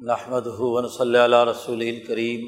[0.00, 2.40] نحمد ہُون صلی اللہ رسول الکریم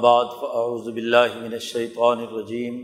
[0.00, 2.78] بعد فاعوذ باللہ من الشیطان الرجیم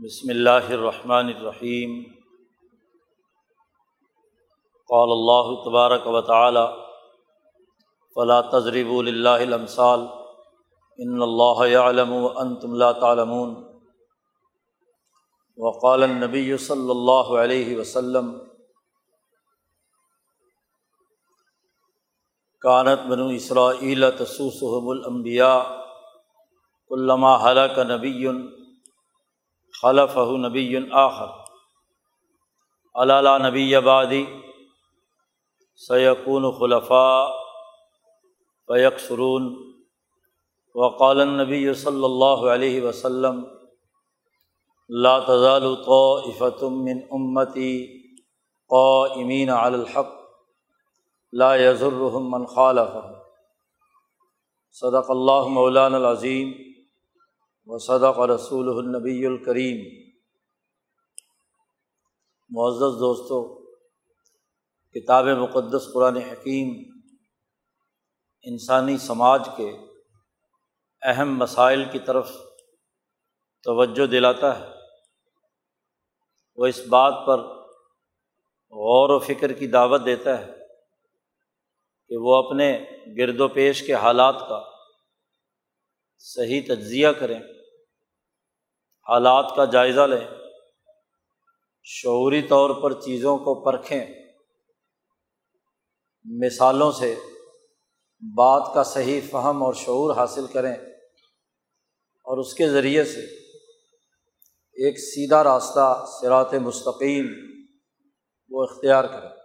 [0.00, 1.96] بسم اللہ الرحمن الرحیم
[4.90, 6.66] قال اللہ تبارک و تعالی
[8.16, 10.06] فلا تضرب اللہ الامثال
[10.98, 13.54] ان اللہ علم و انتم لا تعلمون.
[15.58, 18.51] وقال النبی صلی اللہ علیہ وسلم
[22.62, 25.58] کانت بنو اسرا تسوسحم الانبیاء
[26.90, 28.26] علامہ حلق نبی
[29.74, 31.32] خلف نبی آخر
[32.94, 34.22] علالہ نبی آبادی
[35.80, 37.26] سیقون خلفاء
[38.68, 39.52] فیق سرون
[40.74, 43.44] وقال النبی صلی اللہ علیہ وسلم
[44.90, 47.76] لا تزال طائفة من امتی
[48.70, 50.21] قائمین علی الحق
[51.34, 51.56] لا
[52.20, 52.96] من خالف
[54.70, 56.52] صدق اللہ مولان العظیم
[57.66, 59.76] و صدق رسول النبی الکریم
[62.48, 63.72] معزز دوستوں
[64.92, 66.98] کتاب مقدس قرآن حکیم
[68.42, 69.76] انسانی سماج کے
[71.02, 72.30] اہم مسائل کی طرف
[73.64, 74.66] توجہ دلاتا ہے۔
[76.56, 77.38] وہ اس بات پر
[78.70, 80.61] غور و فکر کی دعوت دیتا ہے۔
[82.12, 82.84] کہ وہ اپنے
[83.18, 84.62] گرد و پیش کے حالات کا
[86.18, 87.38] صحیح تجزیہ کریں،
[89.06, 90.26] حالات کا جائزہ لیں،
[91.84, 94.06] شعوری طور پر چیزوں کو پرکھیں،
[96.24, 97.14] مثالوں سے
[98.36, 100.74] بات کا صحیح فہم اور شعور حاصل کریں
[102.26, 103.20] اور اس کے ذریعے سے
[104.76, 107.26] ایک سیدھا راستہ سرات مستقیم
[108.50, 109.41] وہ اختیار کریں۔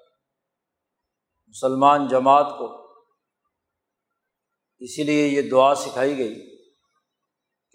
[1.57, 2.65] مسلمان جماعت کو۔
[4.81, 6.35] اسی لیے یہ دعا سکھائی گئی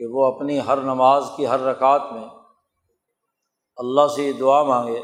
[0.00, 2.22] کہ وہ اپنی ہر نماز کی ہر رکعت میں
[3.78, 5.00] اللہ سے یہ دعا مانگے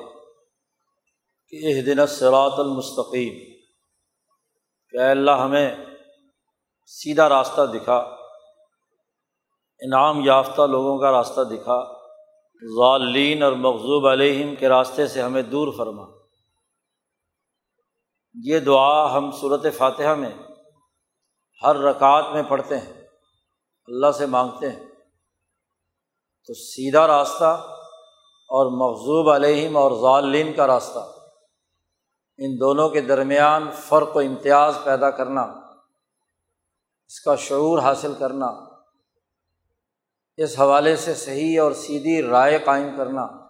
[1.53, 3.35] کہ یہ دن سرات المستقیم،
[4.95, 5.77] کہ اللہ ہمیں
[6.87, 7.97] سیدھا راستہ دکھا،
[9.81, 11.81] انعام یافتہ لوگوں کا راستہ دکھا،
[12.63, 16.18] ظالین اور مغضوب علیہم کے راستے سے ہمیں دور فرما۔
[18.45, 20.31] یہ دعا ہم صورت فاتحہ میں
[21.63, 22.93] ہر رکعت میں پڑھتے ہیں،
[23.87, 24.87] اللہ سے مانگتے ہیں۔
[26.47, 27.67] تو سیدھا راستہ
[28.49, 30.99] اور مغضوب علیہم اور ظالین کا راستہ۔
[32.39, 35.43] ان دونوں کے درمیان فرق و امتیاز پیدا کرنا،
[37.07, 38.47] اس کا شعور حاصل کرنا،
[40.37, 43.48] اس حوالے سے صحیح اور سیدھی رائے قائم کرنا۔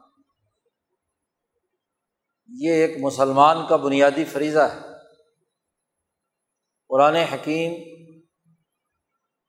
[2.48, 4.81] یہ ایک مسلمان کا بنیادی فریضہ ہے۔
[6.88, 7.72] قرآن حکیم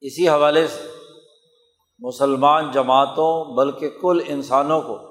[0.02, 0.88] اسی حوالے سے
[2.00, 5.10] مسلمان جماعتوں بلکہ کل انسانوں کو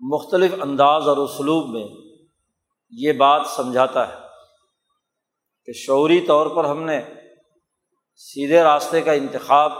[0.00, 2.12] مختلف انداز اور اسلوب میں
[2.90, 4.28] یہ بات سمجھاتا ہے
[5.64, 7.00] کہ شعوری طور پر ہم نے
[8.16, 9.72] سیدھے راستے کا انتخاب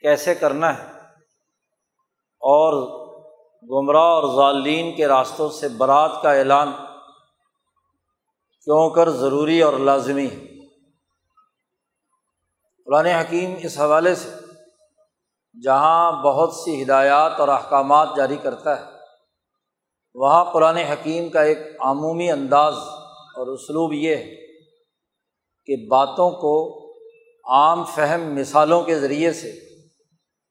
[0.00, 0.98] کیسے کرنا ہے
[2.40, 3.01] اور
[3.70, 6.72] گمراہ اور ظالین کے راستوں سے برات کا اعلان
[8.66, 10.46] کیوں کر ضروری اور لازمی ہے؟
[12.84, 14.28] قرآن حکیم اس حوالے سے
[15.62, 18.84] جہاں بہت سی ہدایات اور احکامات جاری کرتا ہے،
[20.14, 22.74] وہاں قرآن حکیم کا ایک عمومی انداز
[23.36, 24.36] اور اسلوب یہ ہے
[25.66, 26.54] کہ باتوں کو
[27.44, 29.52] عام فہم مثالوں کے ذریعے سے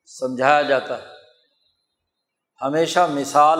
[0.05, 1.20] سمجھایا جاتا ہے۔
[2.61, 3.59] ہمیشہ مثال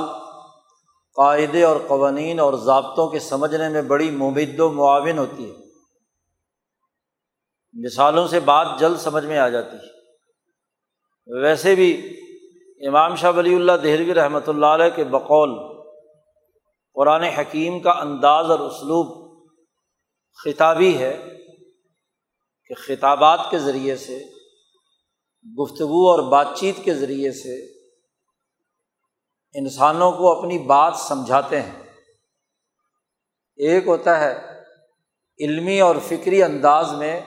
[1.15, 5.55] قاعدے اور قوانین اور ضابطوں کے سمجھنے میں بڑی مبد و معاون ہوتی ہے۔
[7.73, 10.01] مثالوں سے بات جلد سمجھ میں آ جاتی ہے۔
[11.41, 12.17] ویسے بھی
[12.87, 15.81] امام شاہ ولی اللہ دہلوی رحمۃ اللہ علیہ کے بقول
[16.93, 19.31] قرآن حکیم کا انداز اور اسلوب
[20.45, 21.29] خطابی ہے
[22.65, 24.23] کہ خطابات کے ذریعے سے،
[25.61, 27.80] گفتگو اور بات چیت کے ذریعے سے
[29.53, 31.83] انسانوں کو اپنی بات سمجھاتے ہیں۔
[33.55, 34.61] ایک ہوتا ہے،
[35.39, 37.21] علمی اور فکری انداز میں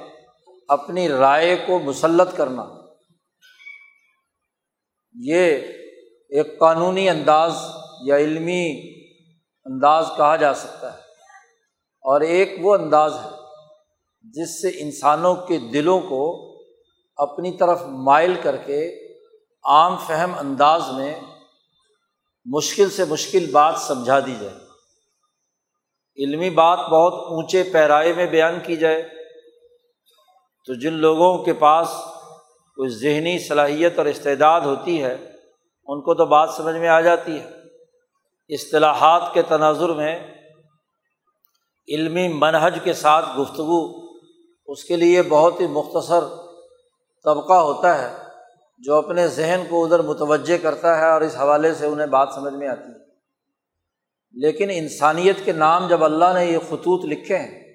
[0.69, 2.65] اپنی رائے کو مسلط کرنا۔
[5.21, 5.59] یہ
[6.29, 7.53] ایک قانونی انداز
[8.05, 8.95] یا علمی
[9.65, 10.99] انداز کہا جا سکتا ہے۔
[12.01, 13.31] اور ایک وہ انداز ہے
[14.23, 16.55] جس سے انسانوں کے دلوں کو
[17.17, 19.09] اپنی طرف مائل کر کے
[19.65, 21.21] عام فہم انداز میں
[22.45, 24.55] مشکل سے مشکل بات سمجھا دی جائے۔
[26.25, 29.03] علمی بات بہت اونچے پیرائے میں بیان کی جائے۔
[30.67, 31.89] تو جن لوگوں کے پاس
[32.75, 35.15] کوئی ذہنی صلاحیت اور استعداد ہوتی ہے،
[35.87, 37.51] ان کو تو بات سمجھ میں آ جاتی ہے۔
[38.49, 40.35] اصطلاحات کے تناظر میں
[41.89, 44.09] علمی منہج کے ساتھ گفتگو
[44.67, 46.21] اس کے لیے بہت ہی مختصر
[47.25, 48.24] طبقہ ہوتا ہے۔
[48.85, 52.55] جو اپنے ذہن کو ادھر متوجہ کرتا ہے اور اس حوالے سے انہیں بات سمجھ
[52.55, 53.05] میں آتی ہے۔
[54.33, 57.73] لیکن انسانیت کے نام جب اللہ نے یہ خطوط لکھے ہیں،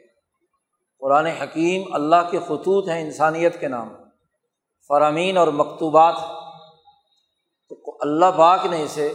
[1.00, 3.90] قرآن حکیم اللہ کے خطوط ہیں انسانیت کے نام۔
[4.88, 6.16] فرامین اور مکتوبات
[7.70, 9.14] تو اللہ پاک نے اسے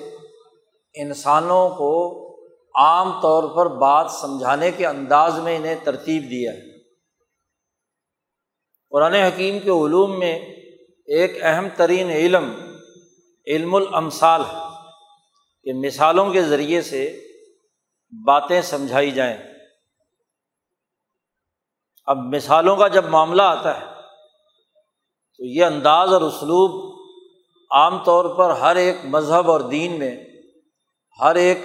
[0.94, 2.20] انسانوں کو
[2.74, 6.78] عام طور پر بات سمجھانے کے انداز میں انہیں ترتیب دیا ہے۔
[8.90, 10.63] قرآن حکیم کے علوم میں
[11.06, 12.52] ایک اہم ترین علم
[13.46, 14.58] علم الامثال ہے
[15.62, 17.20] کہ مثالوں کے ذریعے سے
[18.26, 19.36] باتیں سمجھائی جائیں۔
[22.06, 23.86] اب مثالوں کا جب معاملہ آتا ہے،
[25.36, 26.94] تو یہ انداز اور اسلوب
[27.70, 30.24] عام طور پر ہر ایک مذہب اور دین میں،
[31.20, 31.58] ہر ایک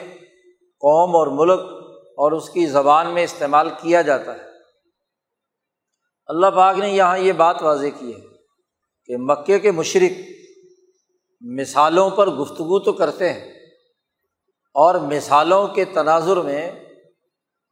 [0.60, 1.60] قوم اور ملک
[2.10, 4.50] اور اس کی زبان میں استعمال کیا جاتا ہے۔
[6.28, 8.29] اللہ پاک نے یہاں یہ بات واضح کی ہے۔
[9.10, 10.22] کہ مکے کے مشرق
[11.42, 13.52] مثالوں پر گفتگو تو کرتے ہیں
[14.74, 16.72] اور مثالوں کے تناظر میں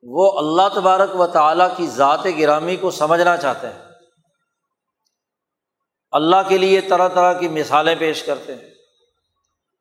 [0.03, 3.85] وہ اللہ تبارک و تعالیٰ کی ذات گرامی کو سمجھنا چاہتے ہیں۔
[6.11, 8.69] اللہ کے لیے طرح طرح کی مثالیں پیش کرتے ہیں۔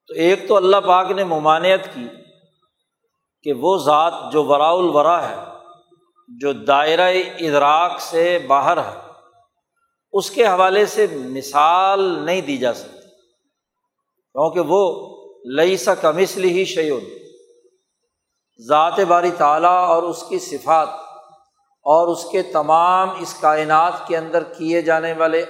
[0.08, 2.08] تو ایک تو اللہ پاک نے ممانعت کی
[3.42, 5.36] کہ وہ ذات جو ورا الورا ہے،
[6.40, 9.05] جو دائرۂ ادراک سے باہر ہے۔
[10.12, 12.96] اس کے حوالے سے مثال نہیں دی جا سکتی۔
[14.32, 15.16] کیونکہ وہ
[15.56, 17.04] لئی سا کمسل ہی شیون
[18.68, 20.88] ذات باری تعالیٰ اور اس کی صفات
[21.82, 25.42] اور اس کے تمام اس کائنات کے اندر کیے جانے والے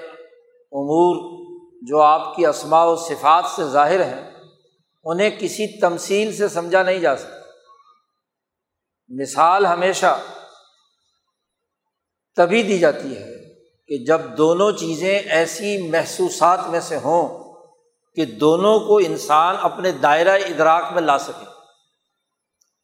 [0.72, 1.36] امور
[1.82, 4.30] جو آپ کی اسماع و صفات سے ظاہر ہیں،
[5.04, 7.36] انہیں کسی تمصیل سے سمجھا نہیں جا سکتا۔
[9.08, 10.18] مثال ہمیشہ
[12.36, 13.35] تبھی دی جاتی ہے
[13.88, 17.54] کہ جب دونوں چیزیں ایسی محسوسات میں سے ہوں
[18.16, 21.44] کہ دونوں کو انسان اپنے دائرۂ ادراک میں لا سکے۔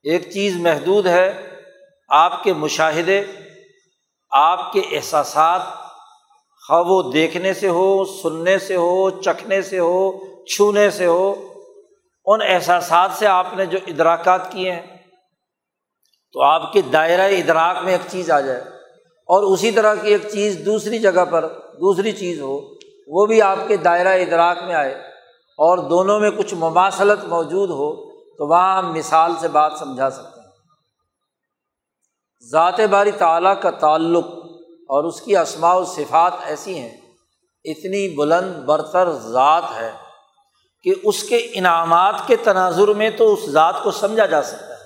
[0.02, 1.50] ایک چیز محدود ہے،
[2.08, 3.22] آپ کے مشاہدے،
[4.30, 5.60] آپ کے احساسات،
[6.68, 10.12] خواہ وہ دیکھنے سے ہو، سننے سے ہو، چکھنے سے ہو،
[10.44, 11.48] چھونے سے ہو،
[12.26, 14.96] ان احساسات سے آپ نے جو ادراکات کیے ہیں،
[16.32, 18.64] تو آپ کے دائرۂ ادراک میں ایک چیز آ جائے۔
[19.28, 22.60] اور اسی طرح کی ایک چیز دوسری جگہ پر، دوسری چیز ہو،
[23.06, 24.94] وہ بھی آپ کے دائرۂ ادراک میں آئے
[25.58, 30.40] اور دونوں میں کچھ مماثلت موجود ہو، تو وہاں ہم مثال سے بات سمجھا سکتے
[30.40, 30.46] ہیں۔
[32.50, 34.26] ذات باری تعالیٰ کا تعلق
[34.88, 36.96] اور اس کی اسماع و صفات ایسی ہیں،
[37.64, 39.92] اتنی بلند برتر ذات ہے
[40.82, 44.80] کہ اس کے انعامات کے تناظر میں تو اس ذات کو سمجھا جا سکتا ہے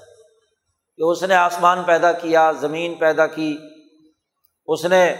[0.96, 3.56] کہ اس نے آسمان پیدا کیا، زمین پیدا کی
[4.66, 5.14] اس نے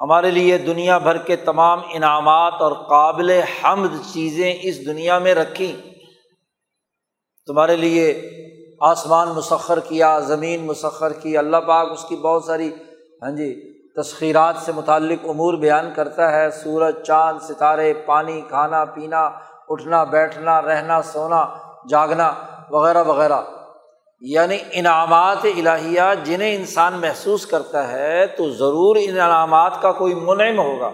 [0.00, 5.72] ہمارے لیے دنیا بھر کے تمام انعامات اور قابل حمد چیزیں اس دنیا میں رکھیں۔
[7.46, 8.30] تمہارے لیے
[8.80, 12.70] آسمان مسخر کیا، زمین مسخر کی، اللہ پاک اس کی بہت ساری
[13.22, 19.30] ہاں جی تسخیرات سے متعلق امور بیان کرتا ہے۔ سورج، چاند، ستارے، پانی، کھانا، پینا،
[19.68, 21.46] اٹھنا، بیٹھنا، رہنا، سونا،
[21.88, 22.32] جاگنا،
[22.70, 23.42] وغیرہ وغیرہ۔
[24.26, 30.58] یعنی انعامات الہیہ جنہیں انسان محسوس کرتا ہے، تو ضرور ان انعامات کا کوئی منعم
[30.58, 30.90] ہوگا۔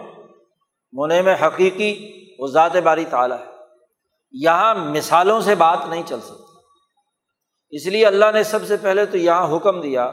[0.92, 3.44] منعم حقیقی وہ ذات باری تعالیٰ ہے۔
[4.32, 6.42] یہاں مثالوں سے بات نہیں چل سکتی۔
[7.70, 10.10] اس لیے اللہ نے سب سے پہلے تو یہاں حکم دیا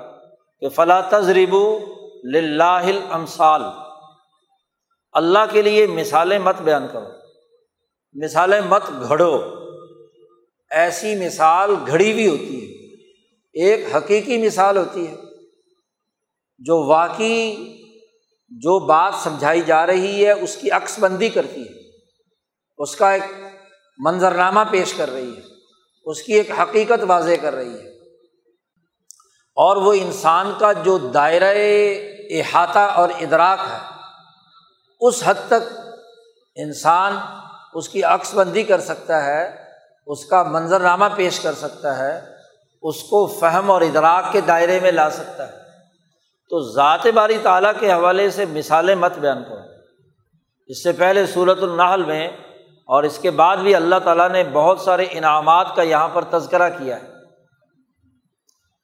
[0.59, 1.79] کہ فلاں تجربو
[2.23, 3.61] لاہل امسال
[5.11, 7.07] اللہ کے لیے مثالیں مت بیان کرو۔
[8.13, 9.41] مثالیں مت گھڑو۔
[10.71, 12.76] ایسی مثال گھڑی ہوئی ہوتی ہے۔
[13.61, 15.15] ایک حقیقی مثال ہوتی ہے
[16.59, 17.77] جو واقعی
[18.49, 21.97] جو بات سمجھائی جا رہی ہے، اس کی عکس بندی کرتی ہے۔
[22.77, 23.23] اس کا ایک
[23.97, 25.41] منظرنامہ پیش کر رہی ہے۔
[26.05, 27.89] اس کی ایک حقیقت واضح کر رہی ہے۔
[29.55, 31.55] اور وہ انسان کا جو دائرۂ
[32.29, 33.77] احاطہ اور ادراک ہے،
[35.01, 35.77] اس حد تک
[36.55, 37.17] انسان
[37.73, 39.63] اس کی عکس بندی کر سکتا ہے،
[40.07, 42.36] اس کا منظرنامہ پیش کر سکتا ہے۔
[42.81, 45.57] اس کو فہم اور ادراک کے دائرے میں لا سکتا ہے۔
[46.49, 49.61] تو ذات باری تعالیٰ کے حوالے سے مثالیں مت بیان کرو۔
[50.67, 52.27] اس سے پہلے صورت النحل میں
[52.85, 56.69] اور اس کے بعد بھی اللہ تعالیٰ نے بہت سارے انعامات کا یہاں پر تذکرہ
[56.69, 57.07] کیا ہے۔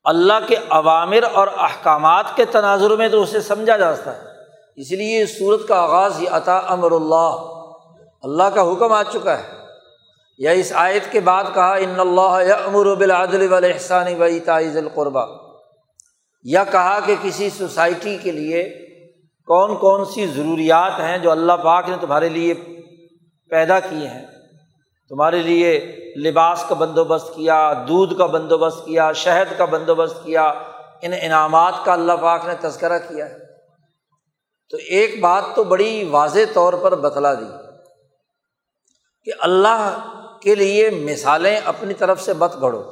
[0.03, 4.27] اللہ کے عوامر اور احکامات کے تناظر میں تو اسے سمجھا جاتا ہے۔
[4.75, 7.35] اس لیے صورت کا آغاز ہی عطا امر اللہ۔
[8.23, 9.62] اللہ کا حکم آ چکا ہے۔
[10.37, 15.25] یا اس آیت کے بعد کہا، ان اللہ امر بالعدل والاحسان و تعیز القربہ
[16.43, 18.63] یا کہا کہ کسی سوسائٹی کے لیے
[19.47, 22.53] کون کون سی ضروریات ہیں جو اللہ پاک نے تمہارے لیے
[23.51, 24.25] پیدا کیے ہیں؟
[25.09, 30.43] تمہارے لیے لباس کا بندوبست کیا، دودھ کا بندوبست کیا، شہد کا بندوبست کیا،
[31.01, 33.37] ان انعامات کا اللہ پاک نے تذکرہ کیا ہے؟
[34.69, 37.49] تو ایک بات تو بڑی واضح طور پر بتلا دی
[39.25, 40.12] کہ اللہ
[40.43, 42.83] کے لیے مثالیں اپنی طرف سے مت گھڑو۔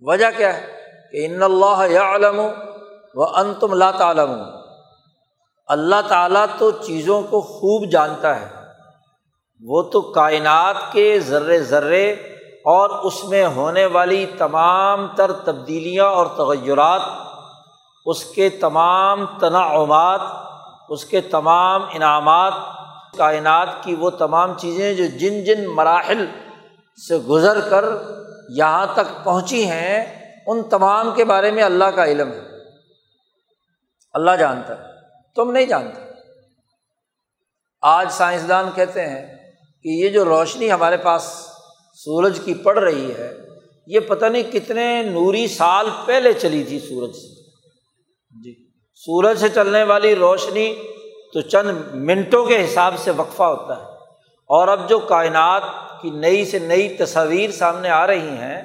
[0.00, 0.66] وجہ کیا ہے؟
[1.12, 2.40] کہ ان اللہ یا علم
[3.14, 4.32] و ان تم اللہ تعالم
[5.66, 8.48] اللہ تعالیٰ تو چیزوں کو خوب جانتا ہے۔
[9.64, 12.12] وہ تو کائنات کے ذرے ذرے
[12.64, 17.00] اور اس میں ہونے والی تمام تر تبدیلیاں اور تغیرات،
[18.06, 20.20] اس کے تمام تناعمات
[20.88, 22.52] اس کے تمام انعامات
[23.16, 26.26] کائنات کی وہ تمام چیزیں جو جن جن مراحل
[27.08, 27.84] سے گزر کر
[28.48, 32.40] یہاں تک پہنچی ہیں، ان تمام کے بارے میں اللہ کا علم ہے۔
[34.12, 34.82] اللہ جانتا ہے،
[35.34, 36.00] تم نہیں جانتے۔
[37.82, 39.36] آج سائنسدان کہتے ہیں
[39.82, 41.22] کہ یہ جو روشنی ہمارے پاس
[41.94, 43.36] سورج کی پڑ رہی ہے،
[43.86, 47.40] یہ پتہ نہیں کتنے نوری سال پہلے چلی تھی سورج سے۔
[48.42, 50.74] جی سورج سے چلنے والی روشنی
[51.32, 53.82] تو چند منٹوں کے حساب سے وقفہ ہوتا ہے۔
[54.48, 55.62] اور اب جو کائنات
[56.02, 58.62] کی نئی سے نئی تصاویر سامنے آ رہی ہیں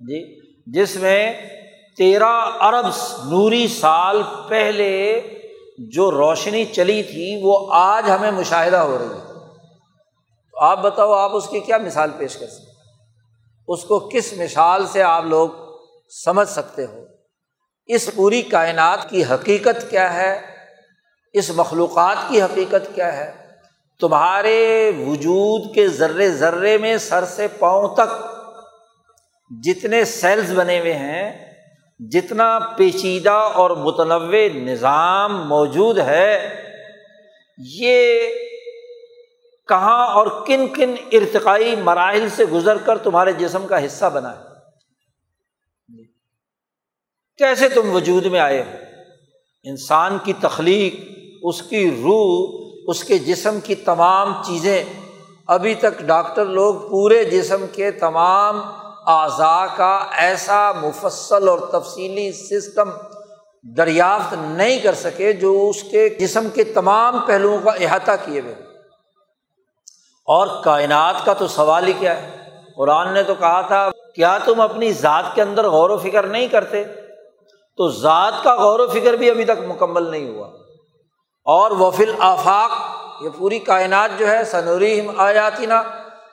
[0.00, 1.32] جی جس میں
[1.96, 2.86] تیرہ ارب
[3.24, 5.20] نوری سال پہلے
[5.78, 9.34] جو روشنی چلی تھی، وہ آج ہمیں مشاہدہ ہو رہی ہے۔
[10.52, 12.68] تو آپ بتاؤ، آپ اس کی کیا مثال پیش کر سکتے
[13.68, 15.48] اس کو کس مثال سے آپ لوگ
[16.24, 17.04] سمجھ سکتے ہو؟
[17.86, 20.57] اس پوری کائنات کی حقیقت کیا ہے؟
[21.38, 23.30] اس مخلوقات کی حقیقت کیا ہے؟
[24.00, 28.10] تمہارے وجود کے ذرے ذرے میں سر سے پاؤں تک
[29.50, 31.54] جتنے سیلز بنے ہوئے ہیں،
[32.00, 36.54] جتنا پیچیدہ اور متنوع نظام موجود ہے،
[37.58, 38.28] یہ
[39.68, 44.46] کہاں اور کن کن ارتقائی مراحل سے گزر کر تمہارے جسم کا حصہ بنا ہے؟
[47.38, 48.76] کیسے تم وجود میں آئے ہو؟
[49.64, 54.84] انسان کی تخلیق اس کی روح، اس کے جسم کی تمام چیزیں۔
[55.46, 58.60] ابھی تک ڈاکٹر لوگ پورے جسم کے تمام
[59.06, 62.90] اعضاء کا ایسا مفصل اور تفصیلی سسٹم
[63.62, 68.54] دریافت نہیں کر سکے جو اس کے جسم کے تمام پہلوؤں کا احاطہ کیے ہوئے۔
[70.26, 72.38] اور کائنات کا تو سوال ہی کیا ہے۔
[72.76, 76.48] قرآن نے تو کہا تھا، کیا تم اپنی ذات کے اندر غور و فکر نہیں
[76.48, 76.84] کرتے؟
[77.76, 80.57] تو ذات کا غور و فکر بھی ابھی تک مکمل نہیں ہوا۔
[81.44, 82.70] اور وفل آفاق
[83.24, 85.82] یہ پوری کائنات جو ہے سنوری آیاتی نا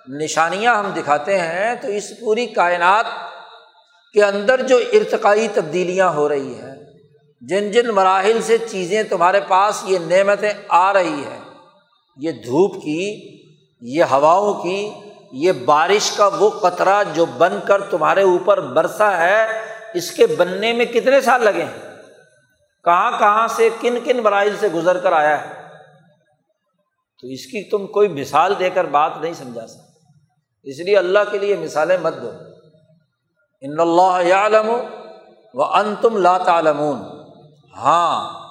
[0.08, 3.06] نشانیاں ہم دکھاتے ہیں۔ تو اس پوری کائنات
[4.14, 6.76] کے اندر جو ارتقائی تبدیلیاں ہو رہی ہیں،
[7.42, 11.40] جن جن مراحل سے چیزیں تمہارے پاس، یہ نعمتیں آ رہی ہیں۔
[12.18, 13.16] یہ دھوپ کی،
[13.82, 14.92] یہ ہواؤں کی،
[15.32, 19.48] یہ بارش کا وہ قطرہ جو بن کر تمہارے اوپر برسا ہے،
[19.94, 21.85] اس کے بننے میں کتنے سال لگے ہیں؟
[22.86, 25.54] کہاں کہاں سے کن کن مراحل سے گزر کر آیا ہے؟
[27.22, 30.00] تو اس کی تم کوئی مثال دے کر بات نہیں سمجھا سکتے۔
[30.64, 32.32] اس لیے اللہ کے لیے مثالیں مت دو۔
[33.62, 34.70] ان اللہ عالم
[35.54, 36.96] و ان تم لا تعلمون۔
[37.76, 38.46] ہاں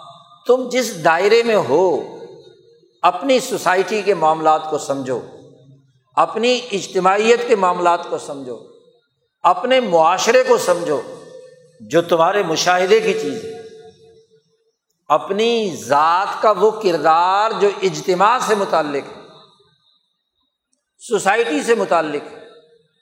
[0.46, 2.02] تم جس دائرے میں ہو،
[3.02, 5.20] اپنی سوسائٹی کے معاملات کو سمجھو،
[6.16, 8.58] اپنی اجتماعیت کے معاملات کو سمجھو،
[9.42, 11.00] اپنے معاشرے کو سمجھو،
[11.80, 13.53] جو تمہارے مشاہدے کی چیز ہے۔
[15.10, 19.22] اپنی ذات کا وہ کردار جو اجتماع سے متعلق ہے،
[21.02, 22.42] سوسائٹی سے متعلق ہے،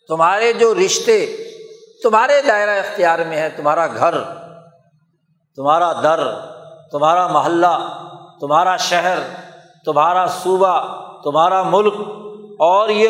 [0.08, 1.24] تمہارے جو رشتے،
[2.02, 4.14] تمہارے دائرہ اختیار میں ہے، تمہارا گھر،
[5.58, 6.20] تمہارا در،
[6.92, 7.76] تمہارا محلہ،
[8.40, 9.18] تمہارا شہر،
[9.84, 10.74] تمہارا صوبہ،
[11.24, 11.94] تمہارا ملک،
[12.60, 13.08] اور یہ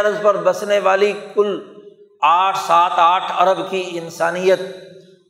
[0.00, 1.58] عرض پر بسنے والی کل
[2.22, 4.60] آٹھ سات آٹھ ارب کی انسانیت،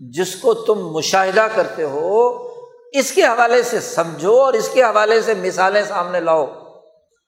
[0.00, 2.12] جس کو تم مشاہدہ کرتے ہو
[2.92, 6.46] اس کے حوالے سے سمجھو اور اس کے حوالے سے مثالیں سامنے لاؤ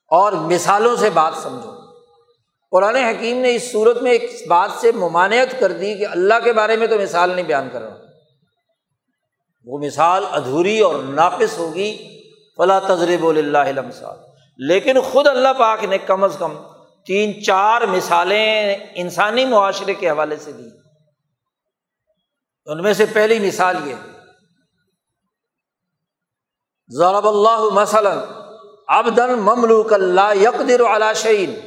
[0.07, 1.71] اور مثالوں سے بات سمجھو۔
[2.71, 6.53] قرآن حکیم نے اس صورت میں ایک بات سے ممانعت کر دی کہ اللہ کے
[6.53, 7.95] بارے میں تو مثال نہیں بیان کر رہا۔
[9.65, 12.19] وہ مثال ادھوری اور ناقص ہوگی۔
[12.57, 14.17] فلاں تجرب اللہ مثال
[14.57, 16.53] لیکن خود اللہ پاک نے کم از کم
[17.05, 20.69] تین چار مثالیں انسانی معاشرے کے حوالے سے دی۔
[22.65, 23.95] ان میں سے پہلی مثال یہ
[26.89, 28.17] ضرب اللہ مثلاً
[28.87, 31.59] ابدن مملوک اللہ یقدر شعین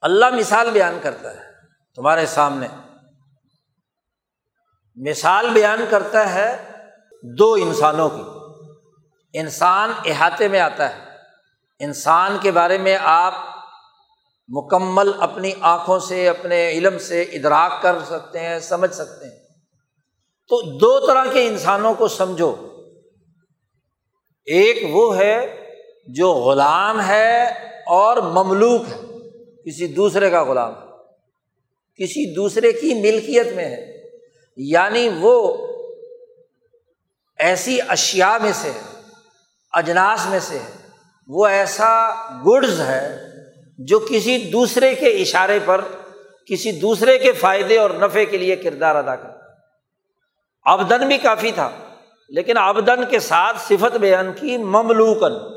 [0.00, 1.42] اللہ مثال بیان کرتا ہے
[1.94, 2.68] تمہارے سامنے۔
[4.96, 6.70] مثال بیان کرتا ہے
[7.22, 8.22] دو انسانوں کی۔
[9.38, 11.04] انسان احاطے میں آتا ہے۔
[11.78, 13.34] انسان کے بارے میں آپ
[14.48, 19.44] مکمل اپنی آنکھوں سے، اپنے علم سے ادراک کر سکتے ہیں، سمجھ سکتے ہیں۔
[20.48, 22.73] تو دو طرح کے انسانوں کو سمجھو۔
[24.46, 25.64] ایک وہ ہے
[26.06, 27.44] جو غلام ہے
[27.86, 29.18] اور مملوک ہے،
[29.66, 30.72] کسی دوسرے کا غلام
[32.00, 34.10] کسی دوسرے کی ملکیت میں ہے
[34.56, 35.66] یعنی وہ
[37.38, 38.80] ایسی اشیا میں سے ہے،
[39.72, 40.88] اجناس میں سے ہے،
[41.28, 42.10] وہ ایسا
[42.46, 43.16] گڈز ہے
[43.78, 45.80] جو کسی دوسرے کے اشارے پر،
[46.46, 49.38] کسی دوسرے کے فائدے اور نفے کے لیے کردار ادا کرتا
[50.64, 51.70] آبدن بھی کافی تھا۔
[52.28, 55.54] لیکن آبدن کے ساتھ صفت بیان کی مملوکن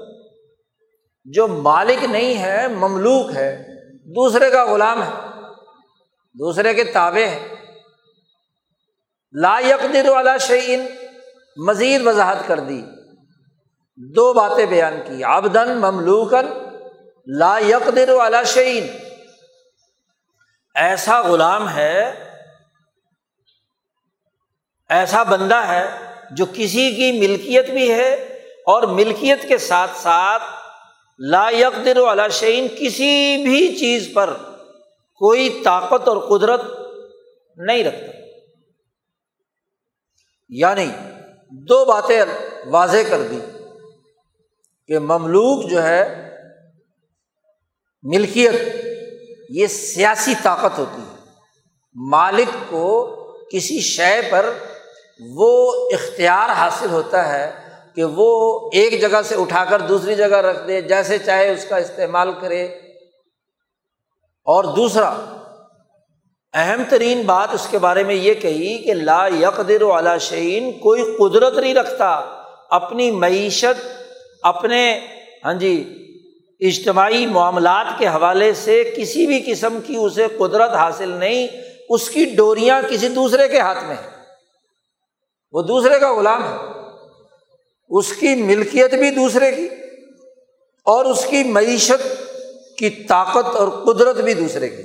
[1.26, 3.64] جو مالک نہیں ہے، مملوک ہے،
[4.16, 5.12] دوسرے کا غلام ہے،
[6.34, 7.48] دوسرے کے تابے ہے۔
[9.32, 10.86] لا یقدر والا شعین
[11.58, 12.82] مزید وضاحت کر دی۔
[13.96, 16.46] دو باتیں بیان کی آبدن مملوکن
[17.28, 18.88] لا یقدر والا شعین
[20.76, 22.26] ایسا غلام ہے،
[24.90, 28.14] ایسا بندہ ہے جو کسی کی ملکیت بھی ہے
[28.66, 30.44] اور ملکیت کے ساتھ ساتھ
[31.20, 34.34] لا یقدر والا شعین کسی بھی چیز پر
[35.16, 36.62] کوئی طاقت اور قدرت
[37.58, 38.12] نہیں رکھتا۔
[40.50, 40.88] یعنی
[41.52, 42.22] دو باتیں
[42.66, 43.40] واضح کر دی
[44.88, 46.30] کہ مملوک جو ہے،
[48.04, 48.86] ملکیت،
[49.50, 51.30] یہ سیاسی طاقت ہوتی ہے۔
[51.96, 53.14] مالک کو
[53.52, 54.54] کسی شے پر
[55.20, 57.52] وہ اختیار حاصل ہوتا ہے
[57.96, 61.78] کہ وہ ایک جگہ سے اٹھا کر دوسری جگہ رکھ دے، جیسے چاہے اس کا
[61.78, 62.66] استعمال کرے۔
[64.46, 65.10] اور دوسرا،
[66.54, 71.04] اہم ترین بات اس کے بارے میں یہ کہی کہ لا یقدر والا شعین کوئی
[71.20, 72.10] قدرت نہیں رکھتا۔
[72.70, 73.88] اپنی معیشت،
[74.44, 75.00] اپنے
[75.46, 76.04] ہاں جی
[76.60, 81.48] اجتماعی معاملات کے حوالے سے کسی بھی قسم کی اسے قدرت حاصل نہیں،
[81.90, 84.17] اس کی ڈوریاں کسی دوسرے کے ہاتھ میں ہیں۔
[85.52, 86.58] وہ دوسرے کا غلام ہے۔
[87.90, 89.68] اس کی ملکیت بھی دوسرے کی
[90.84, 92.24] اور اس کی معیشت
[92.78, 94.84] کی طاقت اور قدرت بھی دوسرے کی۔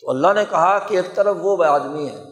[0.00, 2.22] تو اللہ نے کہا کہ ایک طرف وہ آدمی ہے۔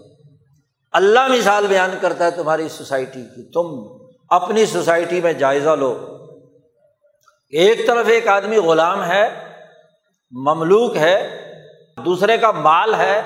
[0.93, 3.97] اللہ مثال بیان کرتا ہے تمہاری سوسائٹی کی۔ تم
[4.29, 6.17] اپنی سوسائٹی میں جائزہ لو۔
[7.49, 9.29] ایک طرف ایک آدمی غلام ہے،
[10.31, 11.41] مملوک ہے،
[12.05, 13.23] دوسرے کا مال ہے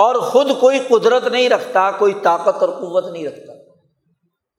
[0.00, 3.52] اور خود کوئی قدرت نہیں رکھتا، کوئی طاقت اور قوت نہیں رکھتا۔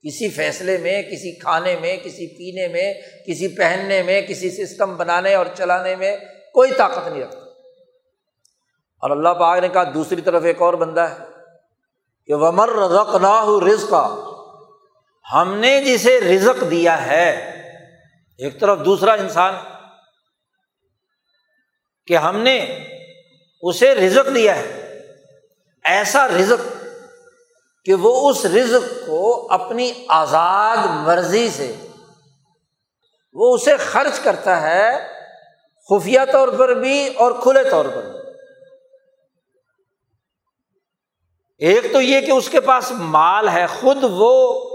[0.07, 2.93] کسی فیصلے میں، کسی کھانے میں، کسی پینے میں،
[3.27, 6.17] کسی پہننے میں، کسی سسٹم بنانے اور چلانے میں
[6.53, 7.39] کوئی طاقت نہیں رکھتا۔
[9.01, 11.17] اور اللہ پاک نے کہا، دوسری طرف ایک اور بندہ ہے
[12.25, 13.93] کہ ومر رزق نہ ہو رزق
[15.33, 17.29] ہم نے جسے رزق دیا ہے،
[18.37, 19.53] ایک طرف دوسرا انسان،
[22.07, 22.79] کہ ہم نے
[23.61, 24.80] اسے رزق دیا ہے۔
[25.85, 26.85] ایسا رزق
[27.85, 31.75] کہ وہ اس رزق کو اپنی آزاد مرضی سے
[33.33, 35.07] وہ اسے خرچ کرتا ہے
[35.89, 38.19] خفیہ طور پر بھی اور کھلے طور پر بھی۔
[41.57, 44.69] ایک تو یہ کہ اس کے پاس مال ہے، خود وہ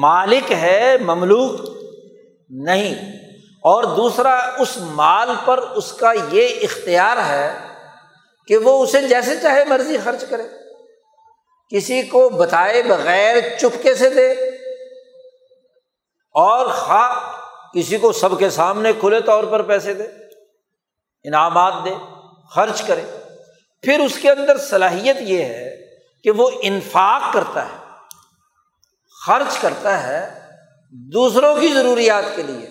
[0.00, 1.60] مالک ہے، مملوک
[2.50, 3.18] نہیں۔
[3.62, 7.67] اور دوسرا، اس مال پر اس کا یہ اختیار ہے
[8.48, 10.42] کہ وہ اسے جیسے چاہے مرضی خرچ کرے۔
[11.70, 14.32] کسی کو بتائے بغیر چپکے سے دے۔
[16.32, 17.38] اور خواہ
[17.74, 20.04] کسی کو سب کے سامنے کھلے طور پر پیسے دے،
[21.24, 21.90] انعامات دے،
[22.50, 23.02] خرچ کرے۔
[23.82, 25.76] پھر اس کے اندر صلاحیت یہ ہے
[26.24, 27.92] کہ وہ انفاق کرتا ہے،
[29.26, 30.40] خرچ کرتا ہے
[30.90, 32.66] دوسروں کی ضروریات کے لیے،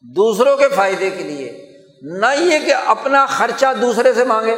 [0.00, 4.56] دوسروں کے فائدے کے لیے۔ نہ یہ کہ اپنا خرچہ دوسرے سے مانگے۔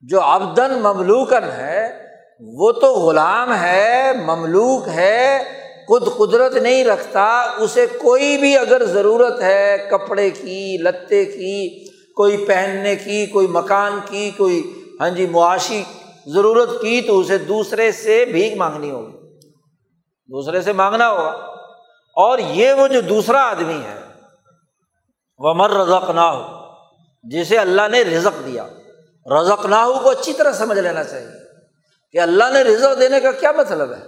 [0.00, 2.02] جو ابدن مملوکن ہے،
[2.40, 5.42] وہ تو غلام ہے، مملوک ہے،
[5.88, 12.36] خود قدرت نہیں رکھتا، اسے کوئی بھی اگر ضرورت ہے، کپڑے کی، لتے کی، کوئی
[12.36, 15.82] پہننے کی، کوئی مکان کی، کوئی ہاں جی معاشی
[16.26, 19.16] ضرورت کی، تو اسے دوسرے سے بھیک مانگنی ہوگی۔
[20.28, 21.30] دوسرے سے مانگنا ہوگا۔
[22.16, 24.00] اور یہ وہ جو دوسرا آدمی ہے
[25.38, 26.42] وہ مر رزق نہ ہو
[27.22, 28.66] جسے اللہ نے رزق دیا۔
[29.30, 31.28] رزق نہ ہو کو اچھی طرح سمجھ لینا چاہیے
[32.12, 34.02] کہ اللہ نے رزق دینے کا کیا مطلب ہے؟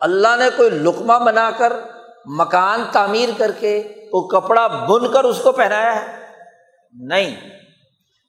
[0.00, 1.72] اللہ نے کوئی لقمہ بنا کر
[2.24, 6.16] مکان تعمیر کر کے وہ کپڑا بن کر اس کو پہنایا ہے؟
[7.02, 7.36] نہیں۔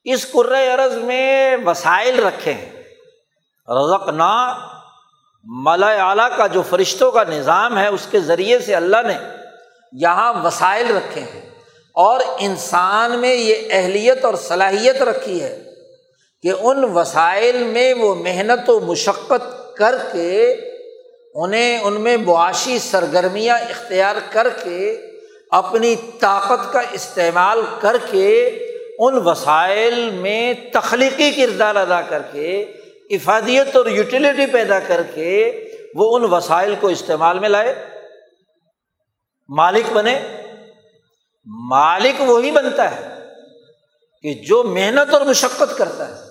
[0.04, 0.36] اس
[0.76, 2.72] عرض میں وسائل رکھے ہیں۔
[3.68, 4.58] رزق نا
[5.44, 9.18] ملا اعلیٰ کا جو فرشتوں کا نظام ہے، اس کے ذریعے سے اللہ نے
[9.92, 11.50] یہاں وسائل رکھے ہیں۔
[11.94, 15.73] اور انسان میں یہ اہلیت اور صلاحیت رکھی ہے۔
[16.44, 20.56] کہ ان وسائل میں وہ محنت و مشقت کر کے،
[21.34, 25.02] انہیں ان میں معاشی سرگرمیاں اختیار کر کے،
[25.52, 28.48] اپنی طاقت کا استعمال کر کے،
[29.00, 32.62] ان وسائل میں تخلیقی کردار ادا کر کے،
[33.10, 37.76] افادیت اور یوٹیلیٹی پیدا کر کے وہ ان وسائل کو استعمال میں لائے۔
[39.50, 40.20] مالک بنے۔
[41.70, 43.20] مالک وہی بنتا ہے
[44.22, 46.23] کہ جو محنت اور مشقت کرتا ہے۔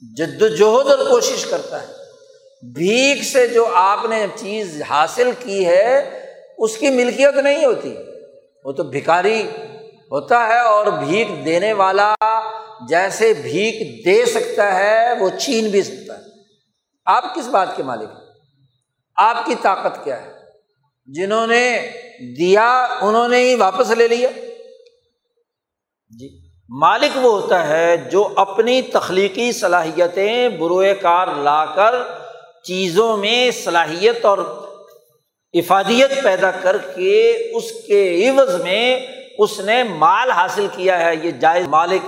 [0.00, 1.92] جد وجہد اور کوشش کرتا ہے۔
[2.72, 6.20] بھیک سے جو آپ نے چیز حاصل کی ہے،
[6.58, 7.96] اس کی ملکیت نہیں ہوتی۔
[8.64, 9.42] وہ تو بھکاری
[10.10, 12.14] ہوتا ہے اور بھیک دینے والا
[12.88, 16.22] جیسے بھیک دے سکتا ہے، وہ چھین بھی سکتا ہے۔
[17.04, 18.28] آپ کس بات کے مالک ہیں؟
[19.16, 20.32] آپ کی طاقت کیا ہے؟
[21.06, 21.90] جنہوں نے
[22.38, 24.28] دیا، انہوں نے ہی واپس لے لیا۔
[26.18, 26.28] جی۔
[26.68, 31.94] مالک وہ ہوتا ہے جو اپنی تخلیقی صلاحیتیں بروئے کار لا کر
[32.62, 34.38] چیزوں میں صلاحیت اور
[35.54, 39.06] افادیت پیدا کر کے اس کے عوض میں
[39.38, 42.02] اس نے مال حاصل کیا ہے، یہ جائز مالک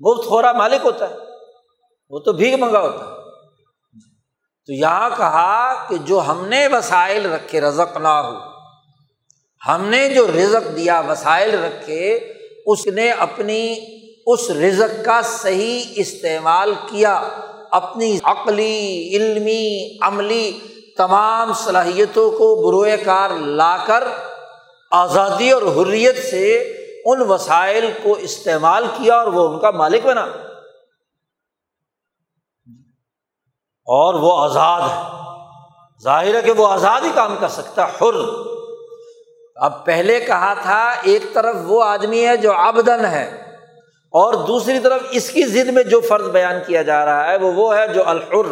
[0.00, 1.14] بہت تھوڑا مالک ہوتا ہے،
[2.08, 3.20] وہ تو بھیگ منگا ہوتا ہے۔
[4.66, 8.36] تو یہاں کہا کہ جو ہم نے وسائل رکھے، رزق نہ ہو،
[9.68, 12.18] ہم نے جو رزق دیا، وسائل رکھے
[12.66, 13.74] اس نے اپنی
[14.26, 17.28] اس رزق کا صحیح استعمال کیا،
[17.70, 20.58] اپنی عقلی، علمی، عملی
[20.96, 24.04] تمام صلاحیتوں کو بروئے کار لا کر
[24.90, 26.56] آزادی اور حریت سے
[27.04, 30.26] ان وسائل کو استعمال کیا اور وہ ان کا مالک بنا۔
[33.84, 35.22] اور وہ آزاد ہے۔
[36.02, 38.51] ظاہر ہے کہ وہ آزاد ہی کام کر سکتا ہے، حر۔
[39.56, 43.24] اب پہلے کہا تھا ایک طرف وہ آدمی ہے جو آبدن ہے
[44.14, 47.52] اور دوسری طرف اس کی ضد میں جو فرض بیان کیا جا رہا ہے وہ
[47.52, 48.46] وہ ہے جو الحر،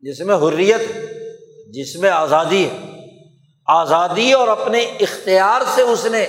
[0.00, 0.80] جس میں حریت
[1.74, 2.78] جس میں آزادی ہے۔
[3.66, 6.26] آزادی اور اپنے اختیار سے اس نے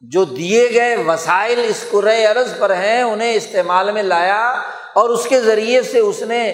[0.00, 1.84] جو دیے گئے وسائل اس
[2.30, 4.50] عرض پر ہیں، انہیں استعمال میں لایا
[4.94, 6.52] اور اس کے ذریعے سے اس نے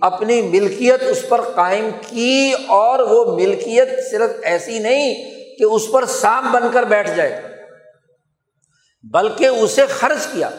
[0.00, 5.14] اپنی ملکیت اس پر قائم کی اور وہ ملکیت صرف ایسی نہیں
[5.58, 7.42] کہ اس پر سانپ بن کر بیٹھ جائے،
[9.12, 10.50] بلکہ اسے خرچ کیا۔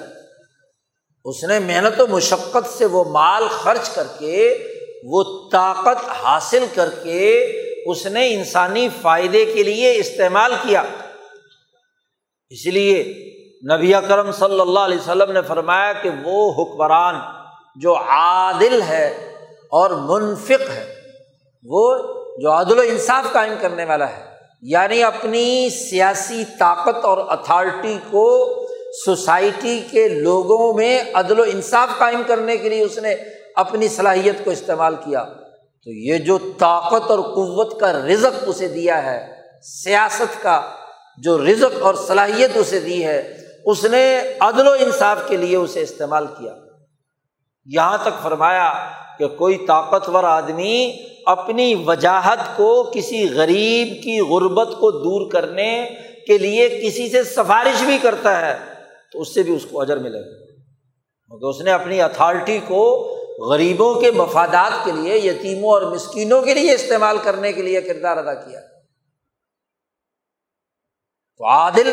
[1.25, 4.67] اس نے محنت و مشقت سے وہ مال خرچ کر کے،
[5.03, 7.29] وہ طاقت حاصل کر کے
[7.85, 10.83] اس نے انسانی فائدے کے لیے استعمال کیا۔
[12.49, 13.03] اس لیے
[13.71, 17.15] نبی کرم صلی اللہ علیہ وسلم نے فرمایا کہ وہ حکمران
[17.75, 19.05] جو عادل ہے
[19.71, 20.93] اور منفق ہے،
[21.65, 21.97] وہ
[22.41, 24.23] جو عدل و انصاف قائم کرنے والا ہے
[24.61, 28.25] یعنی اپنی سیاسی طاقت اور اتھارٹی کو
[29.05, 33.15] سوسائٹی کے لوگوں میں عدل و انصاف قائم کرنے کے لیے اس نے
[33.55, 35.23] اپنی صلاحیت کو استعمال کیا،
[35.83, 39.27] تو یہ جو طاقت اور قوت کا رزق اسے دیا ہے،
[39.61, 40.61] سیاست کا
[41.17, 45.81] جو رزق اور صلاحیت اسے دی ہے، اس نے عدل و انصاف کے لیے اسے
[45.81, 46.53] استعمال کیا۔
[47.65, 54.91] یہاں تک فرمایا کہ کوئی طاقتور آدمی اپنی وجاہت کو کسی غریب کی غربت کو
[54.91, 55.89] دور کرنے
[56.27, 58.73] کے لیے کسی سے سفارش بھی کرتا ہے،
[59.11, 60.45] تو اس سے بھی اس کو اجر ملے گا۔
[61.27, 63.17] کیونکہ اس نے اپنی اتھارٹی کو
[63.49, 68.17] غریبوں کے مفادات کے لیے، یتیموں اور مسکینوں کے لیے استعمال کرنے کے لیے کردار
[68.17, 68.59] ادا کیا۔
[71.37, 71.91] تو عادل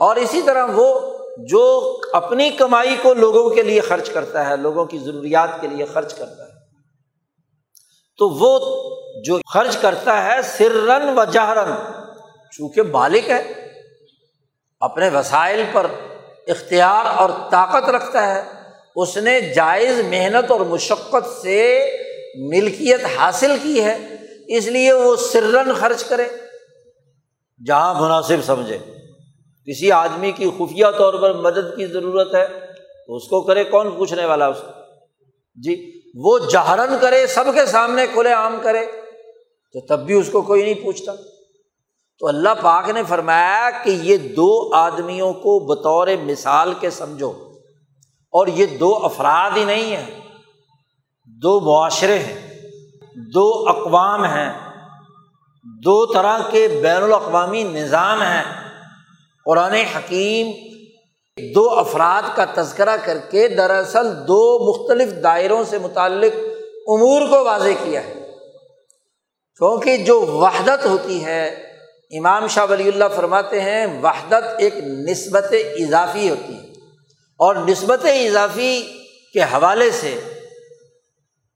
[0.00, 4.84] اور اسی طرح وہ جو اپنی کمائی کو لوگوں کے لیے خرچ کرتا ہے، لوگوں
[4.84, 6.54] کی ضروریات کے لیے خرچ کرتا ہے۔
[8.18, 8.58] تو وہ
[9.24, 11.72] جو خرچ کرتا ہے سرن و جہرن
[12.52, 13.52] چونکہ مالک ہے،
[14.80, 15.86] اپنے وسائل پر
[16.46, 18.42] اختیار اور طاقت رکھتا ہے،
[18.96, 21.90] اس نے جائز محنت اور مشقت سے
[22.38, 24.16] ملکیت حاصل کی ہے،
[24.48, 26.28] اس لیے وہ سرن خرچ کرے۔
[27.66, 28.78] جہاں مناسب سمجھے۔
[29.66, 32.46] کسی آدمی کی خفیہ طور پر مدد کی ضرورت ہے
[33.06, 34.70] تو اس کو کرے، کون پوچھنے والا اس کو؟
[35.54, 38.86] جی وہ جہرن کرے، سب کے سامنے کھلے عام کرے،
[39.72, 41.12] تو تب بھی اس کو کوئی نہیں پوچھتا۔
[42.18, 47.32] تو اللہ پاک نے فرمایا کہ یہ دو آدمیوں کو بطور مثال کے سمجھو۔
[48.30, 50.20] اور یہ دو افراد ہی نہیں ہیں،
[51.42, 52.60] دو معاشرے ہیں،
[53.34, 54.52] دو اقوام ہیں،
[55.84, 58.63] دو طرح کے بین الاقوامی نظام ہیں۔
[59.44, 60.52] قرآن حکیم
[61.54, 66.32] دو افراد کا تذکرہ کر کے دراصل دو مختلف دائروں سے متعلق
[66.86, 68.12] امور کو واضح کیا ہے۔
[69.58, 71.46] کیونکہ جو وحدت ہوتی ہے،
[72.18, 76.66] امام شاہ ولی اللہ فرماتے ہیں، وحدت ایک نسبت اضافی ہوتی ہے۔
[77.38, 78.82] اور نسبت اضافی
[79.32, 80.20] کے حوالے سے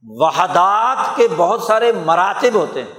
[0.03, 2.93] وحدات کے بہت سارے مراتب ہوتے ہیں۔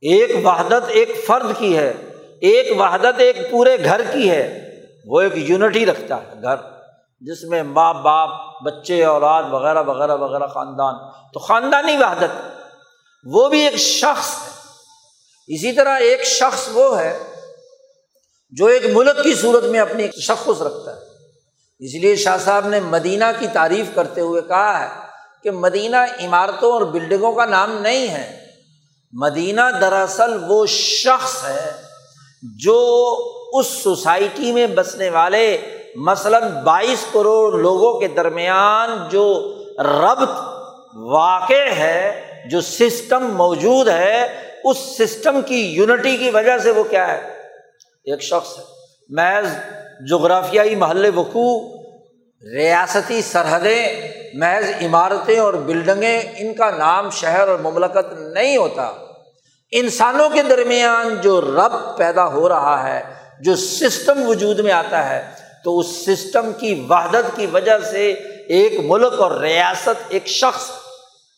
[0.00, 1.92] ایک وحدت ایک فرد کی ہے۔
[2.40, 4.70] ایک وحدت ایک پورے گھر کی ہے،
[5.06, 6.56] وہ ایک یونٹی رکھتا ہے گھر،
[7.20, 10.94] جس میں ماں، باپ، بچے، اولاد وغیرہ وغیرہ وغیرہ، خاندان۔
[11.32, 12.62] تو خاندانی وحدت،
[13.24, 14.50] وہ بھی ایک شخص ہے۔
[15.54, 17.18] اسی طرح ایک شخص وہ ہے
[18.50, 21.00] جو ایک ملک کی صورت میں اپنی ایک شخص رکھتا ہے۔
[21.78, 24.88] اس لیے شاہ صاحب نے مدینہ کی تعریف کرتے ہوئے کہا ہے
[25.42, 28.46] کہ مدینہ عمارتوں اور بلڈنگوں کا نام نہیں ہے۔
[29.12, 31.85] مدینہ دراصل وہ شخص ہے
[32.42, 33.16] جو
[33.52, 35.58] اس سوسائٹی میں بسنے والے
[35.96, 40.30] مثلاً بائیس کروڑ لوگوں کے درمیان جو ربط
[40.94, 44.26] واقع ہے، جو سسٹم موجود ہے،
[44.64, 47.20] اس سسٹم کی یونٹی کی وجہ سے وہ کیا ہے؟
[48.04, 48.64] ایک شخص ہے۔
[49.08, 49.48] محض
[50.10, 51.82] جغرافیائی محل وقوع،
[52.54, 59.05] ریاستی سرحدیں، محض عمارتیں اور بلڈنگیں، ان کا نام شہر اور مملکت نہیں ہوتا۔
[59.70, 63.02] انسانوں کے درمیان جو رب پیدا ہو رہا ہے،
[63.40, 65.30] جو سسٹم وجود میں آتا ہے،
[65.64, 68.12] تو اس سسٹم کی وحدت کی وجہ سے
[68.48, 70.70] ایک ملک اور ریاست ایک شخص،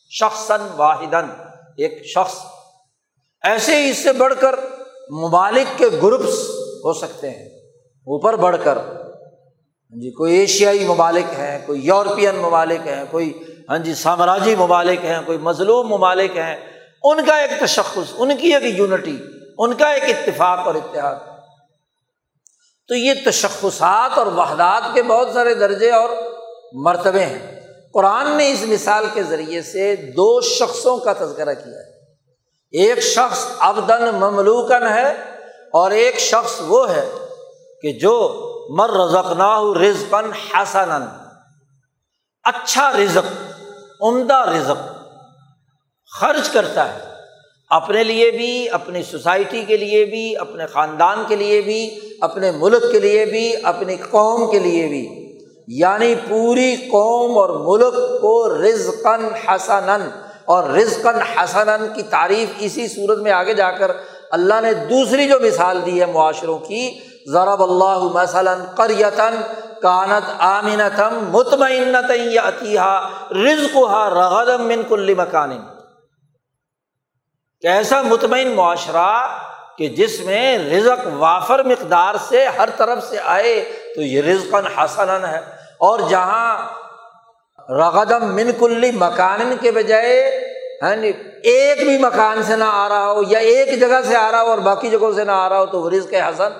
[0.09, 1.29] شخصاً واحدن
[1.77, 2.35] ایک شخص،
[3.43, 4.55] ایسے ہی اس سے بڑھ کر
[5.09, 6.49] ممالک کے گروپس
[6.83, 7.49] ہو سکتے ہیں۔
[7.99, 13.77] اوپر بڑھ کر۔ ہاں جی کوئی ایشیائی ممالک ہیں، کوئی یورپین ممالک ہیں، کوئی ہاں
[13.77, 18.79] جی سامراجی ممالک ہیں، کوئی مظلوم ممالک ہیں۔ ان کا ایک تشخص، ان کی ایک
[18.79, 19.19] یونٹی
[19.57, 21.15] ان کا ایک اتفاق اور اتحاد۔
[22.87, 26.09] تو یہ تشخصات اور وحدات کے بہت سارے درجے اور
[26.73, 27.59] مرتبے ہیں۔
[27.93, 31.99] قرآن نے اس مثال کے ذریعے سے دو شخصوں کا تذکرہ کیا ہے۔
[32.71, 35.09] ایک شخص ابدن مملوکن ہے
[35.73, 37.09] اور ایک شخص وہ ہے
[37.81, 40.89] کہ جو مر رزق نہ رزقن حسن
[42.43, 43.53] اچھا رزق،
[44.01, 44.98] عمدہ رزق۔
[46.11, 46.99] خرچ کرتا ہے۔
[47.69, 52.91] اپنے لیے بھی، اپنی سوسائٹی کے لیے بھی، اپنے خاندان کے لیے بھی، اپنے ملک
[52.91, 55.29] کے لیے بھی، اپنی قوم کے لیے بھی۔
[55.67, 60.09] یعنی پوری قوم اور ملک کو رزقن حسن
[60.45, 63.91] اور رزقن حسن کی تعریف اسی صورت میں آگے جا کر
[64.31, 66.91] اللہ نے دوسری جو مثال دی ہے معاشروں کی،
[67.27, 69.41] ضرب اللہ مثلاً قریتن
[69.81, 72.11] کانت آمنتم مطمئنت
[72.43, 72.79] عطیہ
[73.31, 75.78] رزق ہا رغدم من کل مکان۔
[77.61, 79.37] کیسا مطمئن معاشرہ
[79.77, 85.25] کہ جس میں رزق وافر مقدار سے ہر طرف سے آئے تو یہ رزق حسن
[85.25, 85.37] ہے۔
[85.77, 86.73] اور جہاں
[87.69, 90.45] رغدم من کلی مکان کے بجائے
[90.81, 91.11] ہاں جی،
[91.43, 94.47] ایک بھی مکان سے نہ آ رہا ہو یا ایک جگہ سے آ رہا ہو
[94.47, 96.51] اور باقی جگہوں سے نہ آ رہا ہو تو وہ رزق حسن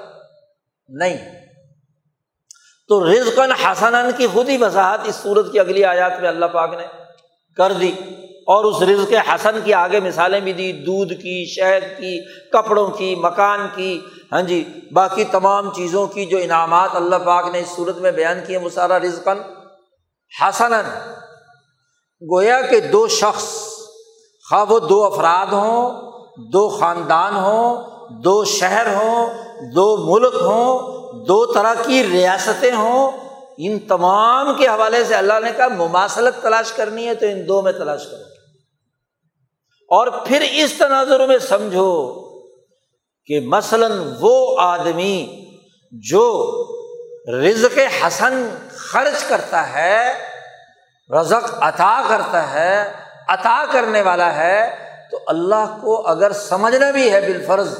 [0.89, 1.17] نہیں۔
[2.88, 6.73] تو رزق حسن کی خود ہی وضاحت اس صورت کی اگلی آیات میں اللہ پاک
[6.73, 6.85] نے
[7.57, 7.91] کر دی۔
[8.49, 13.15] اور اس رزق حسن کی آگے مثالیں بھی دی، دودھ کی، شہد کی، کپڑوں کی،
[13.15, 13.99] مکان کی
[14.31, 18.39] ہاں جی باقی تمام چیزوں کی جو انعامات اللہ پاک نے اس صورت میں بیان
[18.47, 19.41] کیے، وہ سارا رزقن
[20.31, 20.73] حسن
[22.21, 23.45] گویا کہ دو شخص،
[24.49, 26.01] خواہ وہ دو افراد ہوں،
[26.51, 27.83] دو خاندان ہوں،
[28.23, 29.29] دو شہر ہوں،
[29.75, 33.12] دو ملک ہوں، دو طرح کی ریاستیں ہوں،
[33.57, 37.62] ان تمام کے حوالے سے اللہ نے کہا، مماثلت تلاش کرنی ہے تو ان دو
[37.62, 38.29] میں تلاش کرو۔
[39.91, 41.91] اور پھر اس تناظر میں سمجھو
[43.30, 45.45] کہ مثلاً وہ آدمی
[45.91, 46.25] جو
[47.34, 48.36] رزق حسن
[48.75, 50.13] خرچ کرتا ہے،
[51.10, 52.84] رزق عطا کرتا ہے،
[53.28, 54.60] عطا کرنے والا ہے،
[55.12, 57.78] تو اللہ کو اگر سمجھنا بھی ہے بالفرض،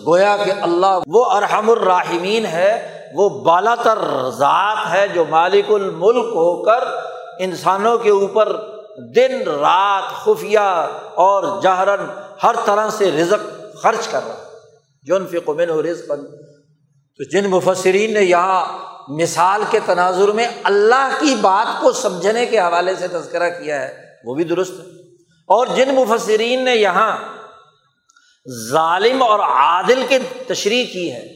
[0.00, 2.70] گویا کہ اللہ وہ ارحم الراحمین ہے،
[3.14, 6.84] وہ بالا تر ذات ہے جو مالک الملک ہو کر
[7.38, 8.56] انسانوں کے اوپر
[9.16, 10.58] دن، رات، خفیہ
[11.14, 12.06] اور جہرن
[12.42, 14.44] ہر طرح سے رزق خرچ کر رہا
[15.02, 16.08] جن فکمن و رزق
[17.16, 18.78] تو جن مفسرین نے یہاں
[19.08, 24.04] مثال کے تناظر میں اللہ کی بات کو سمجھنے کے حوالے سے تذکرہ کیا ہے،
[24.24, 24.84] وہ بھی درست ہے۔
[25.46, 27.16] اور جن مفسرین نے یہاں
[28.70, 31.28] ظالم اور عادل کی تشریح کی ہے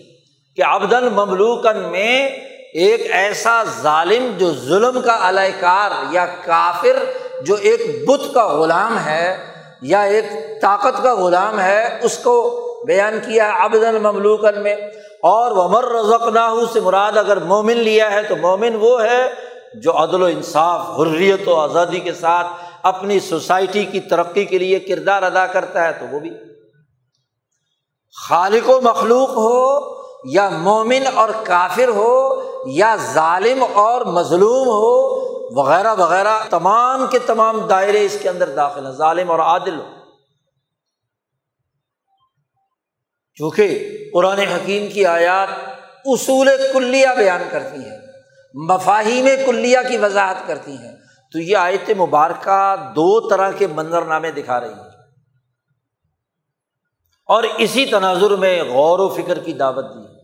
[0.56, 2.28] کہ ابدن مملوکن میں
[2.74, 6.96] ایک ایسا ظالم جو ظلم کا علائے کار یا کافر
[7.42, 9.36] جو ایک بت کا غلام ہے
[9.82, 10.24] یا ایک
[10.62, 14.74] طاقت کا غلام ہے، اس کو بیان کیا ابد الملوکن میں۔
[15.22, 19.28] اور ومر رزق نہ سے مراد اگر مومن لیا ہے تو مومن وہ ہے
[19.82, 22.46] جو عدل و انصاف، حریت و آزادی کے ساتھ
[22.82, 26.30] اپنی سوسائٹی کی ترقی کے لیے کردار ادا کرتا ہے تو وہ بھی۔
[28.28, 29.78] خالق و مخلوق ہو
[30.32, 37.66] یا مومن اور کافر ہو یا ظالم اور مظلوم ہو وغیرہ وغیرہ، تمام کے تمام
[37.66, 39.94] دائرے اس کے اندر داخل ہیں، ظالم اور عادل۔ ہو
[43.34, 45.48] چونکہ قرآن حکیم کی آیات
[46.04, 47.98] اصول کلیہ بیان کرتی ہیں،
[48.54, 50.96] مفاہیم کلیہ کی وضاحت کرتی ہیں۔
[51.32, 54.90] تو یہ آیت مبارکہ دو طرح کے منظرنامے دکھا رہی ہیں۔
[57.26, 60.15] اور اسی تناظر میں غور و فکر کی دعوت دی۔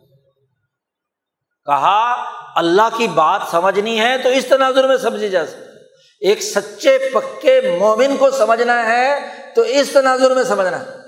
[1.66, 2.14] کہا،
[2.56, 5.72] اللہ کی بات سمجھنی ہے تو اس تناظر میں سمجھی جا سکتی
[6.20, 9.18] ایک سچے پکے مومن کو سمجھنا ہے
[9.54, 11.02] تو اس تناظر میں سمجھنا۔ ہے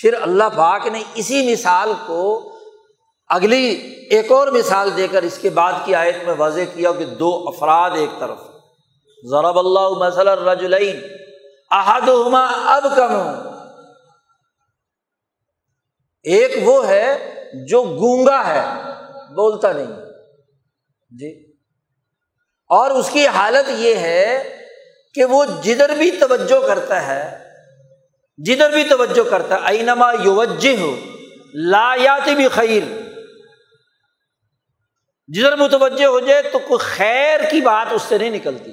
[0.00, 2.52] پھر اللہ پاک نے اسی مثال کو
[3.28, 3.64] اگلی
[4.10, 7.44] ایک اور مثال دے کر اس کے بعد کی آیت میں واضح کیا کہ دو
[7.48, 8.38] افراد ایک طرف۔
[9.24, 11.00] ضرب اللہ مسل رجلین
[11.70, 12.08] احد
[12.66, 13.51] اب کم
[16.22, 17.34] ایک وہ ہے
[17.66, 18.82] جو گونگا ہے،
[19.34, 19.92] بولتا نہیں۔
[21.18, 21.52] جی۔
[22.68, 24.58] اور اس کی حالت یہ ہے
[25.14, 27.50] کہ وہ جدھر بھی توجہ کرتا ہے،
[28.38, 30.96] جدھر بھی توجہ کرتا ہے، اینما یوجہ ہو
[31.54, 32.82] لا یاتی بھی خیر
[35.28, 38.70] جدھر متوجہ ہو جائے تو کوئی خیر کی بات اس سے نہیں نکلتی۔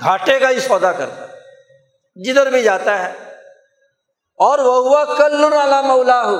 [0.00, 1.38] گھاٹے کا ہی سودا کرتا ہے۔
[2.22, 3.27] جدھر بھی جاتا ہے
[4.38, 5.44] اور وہ ہوا کل
[5.86, 6.36] مولا ہو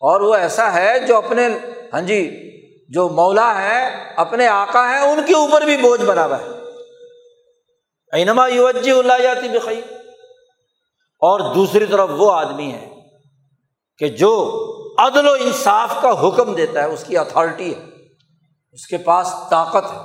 [0.00, 1.48] اور وہ ایسا ہے جو اپنے
[1.92, 2.40] ہاں جی
[2.88, 6.44] جو مولا ہے، اپنے آکا ہے ان کے اوپر بھی بوجھ بنا ہوا ہے۔
[8.12, 9.80] اینما یوجی اللہ جاتی بخی
[11.20, 12.88] اور دوسری طرف وہ آدمی ہے
[13.98, 14.60] کہ جو
[14.98, 17.84] عدل و انصاف کا حکم دیتا ہے، اس کی اتھارٹی ہے۔
[18.72, 19.98] اس کے پاس طاقت ہے۔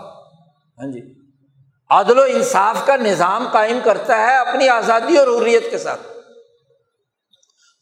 [0.54, 1.02] ہاں جی۔
[1.90, 6.19] عدل و انصاف کا نظام قائم کرتا ہے اپنی آزادی اور حریت کے ساتھ۔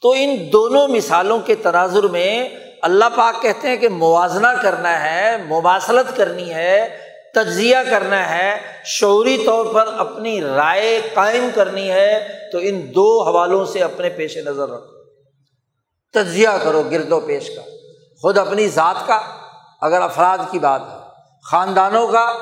[0.01, 2.49] تو ان دونوں مثالوں کے تناظر میں
[2.81, 6.97] اللہ پاک کہتے ہیں کہ موازنہ کرنا ہے، مواصلت کرنی ہے،
[7.33, 13.65] تجزیہ کرنا ہے، شعوری طور پر اپنی رائے قائم کرنی ہے، تو ان دو حوالوں
[13.65, 15.03] سے اپنے پیش نظر رکھو۔
[16.13, 17.62] تجزیہ کرو گرد و پیش کا۔
[18.21, 19.19] خود اپنی ذات کا،
[19.81, 20.95] اگر افراد کی بات ہے،
[21.43, 22.33] خاندانوں کا،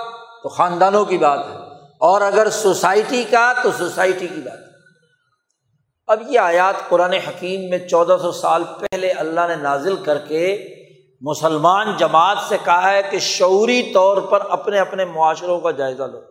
[0.43, 1.57] تو خاندانوں کی بات ہے۔
[1.99, 4.74] اور اگر سوسائٹی کا، تو سوسائٹی کی بات ہے۔
[6.07, 10.67] اب یہ آیات قرآن حکیم میں چودہ سو سال پہلے اللہ نے نازل کر کے
[11.21, 16.21] مسلمان جماعت سے کہا ہے کہ شعوری طور پر اپنے اپنے معاشروں کا جائزہ لو۔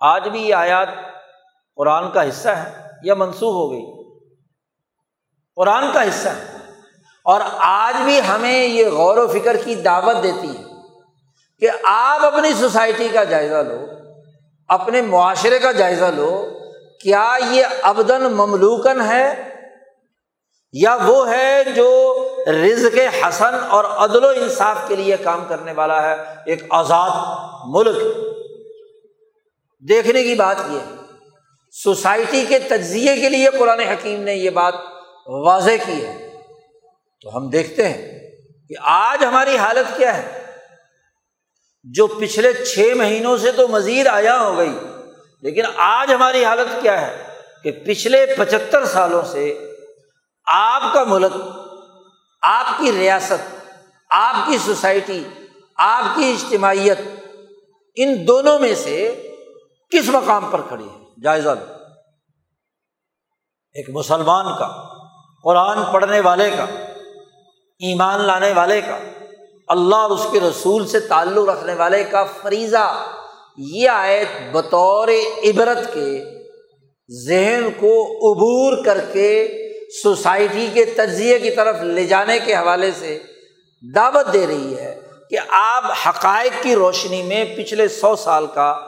[0.00, 0.88] آج بھی یہ آیات
[1.76, 4.14] قرآن کا حصہ ہے یا منسوخ ہو گئی۔
[5.56, 6.56] قرآن کا حصہ ہے
[7.24, 10.64] اور آج بھی ہمیں یہ غور و فکر کی دعوت دیتی ہے
[11.58, 13.86] کہ آپ اپنی سوسائٹی کا جائزہ لو،
[14.68, 16.48] اپنے معاشرے کا جائزہ لو
[17.00, 19.56] کیا یہ ابدن مملوکن ہے
[20.72, 26.10] یا وہ ہے جو رزق حسن اور عدل و انصاف کے لیے کام کرنے والا
[26.10, 27.10] ہے؟ ایک آزاد
[27.64, 27.96] ملک۔
[29.88, 30.94] دیکھنے کی بات یہ ہے،
[31.72, 34.74] سوسائٹی کے تجزیے کے لیے قرآن حکیم نے یہ بات
[35.26, 36.30] واضح کی ہے۔
[37.22, 38.18] تو ہم دیکھتے ہیں
[38.68, 40.46] کہ آج ہماری حالت کیا ہے؟
[41.84, 44.78] جو پچھلے چھ مہینوں سے تو مزید آیا ہو گئی۔
[45.42, 47.24] لیکن آج ہماری حالت کیا ہے
[47.62, 49.44] کہ پچھلے پچہتر سالوں سے
[50.46, 51.32] آپ کا ملک،
[52.42, 53.54] آپ کی ریاست،
[54.10, 55.22] آپ کی سوسائٹی،
[55.78, 56.98] آپ کی اجتماعیت،
[57.96, 58.96] ان دونوں میں سے
[59.92, 61.72] کس مقام پر کھڑی ہے؟ جائزہ لو
[63.76, 64.68] ایک مسلمان کا،
[65.44, 66.64] قرآن پڑھنے والے کا،
[67.80, 68.98] ایمان لانے والے کا،
[69.68, 72.84] اللہ اور اس کے رسول سے تعلق رکھنے والے کا فریضہ
[73.58, 75.08] یہ آیت بطور
[75.44, 76.24] عبرت کے
[77.28, 79.58] ذہن کو عبور کر کے
[80.02, 83.18] سوسائٹی کے تجزیے کی طرف لے جانے کے حوالے سے
[83.94, 85.00] دعوت دے رہی ہے
[85.30, 88.80] کہ آپ حقائق کی روشنی میں پچھلے سو سال کا،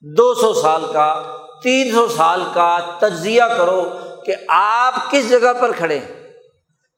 [0.00, 3.82] دو سو سال کا، تین سو سال کا تجزیہ کرو
[4.26, 6.30] کہ آپ کس جگہ پر کھڑے ہیں۔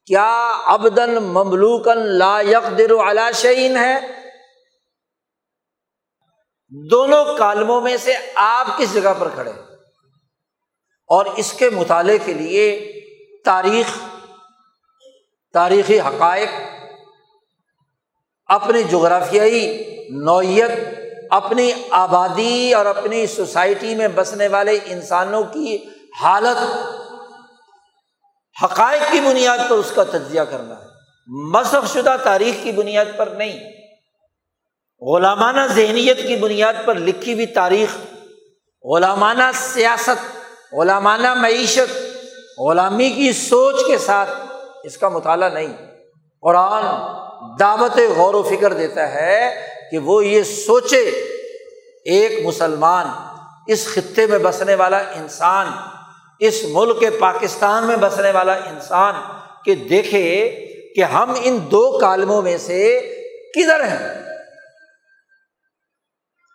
[0.06, 2.92] کیا ابدن مملوکن لا یقدر
[3.34, 4.21] شعین ہے؟
[6.90, 9.50] دونوں کالموں میں سے آپ کس جگہ پر کھڑے؟
[11.06, 12.92] اور اس کے مطالعے کے لیے
[13.44, 13.98] تاریخ،
[15.52, 16.48] تاریخی حقائق
[18.46, 20.70] اپنے جغرافیائی نوعیت،
[21.30, 25.84] اپنی آبادی اور اپنی سوسائٹی میں بسنے والے انسانوں کی
[26.20, 26.88] حالت،
[28.64, 30.86] حقائق کی بنیاد پر اس کا تجزیہ کرنا ہے۔
[31.26, 33.81] مذہب شدہ تاریخ کی بنیاد پر نہیں۔
[35.06, 37.96] غلامانہ ذہنیت کی بنیاد پر لکھی ہوئی تاریخ
[38.84, 40.38] غلامانہ سیاست
[40.74, 41.94] غلامانہ معیشت
[42.58, 44.30] غلامی کی سوچ کے ساتھ
[44.84, 45.76] اس کا مطالعہ نہیں۔
[46.42, 46.84] قرآن
[47.60, 51.00] دعوت غور و فکر دیتا ہے کہ وہ یہ سوچے،
[52.04, 53.06] ایک مسلمان،
[53.66, 55.66] اس خطے میں بسنے والا انسان،
[56.38, 59.14] اس ملک پاکستان میں بسنے والا انسان
[59.64, 60.50] کہ دیکھے
[60.96, 63.00] کہ ہم ان دو کالموں میں سے
[63.54, 64.21] کدھر ہیں۔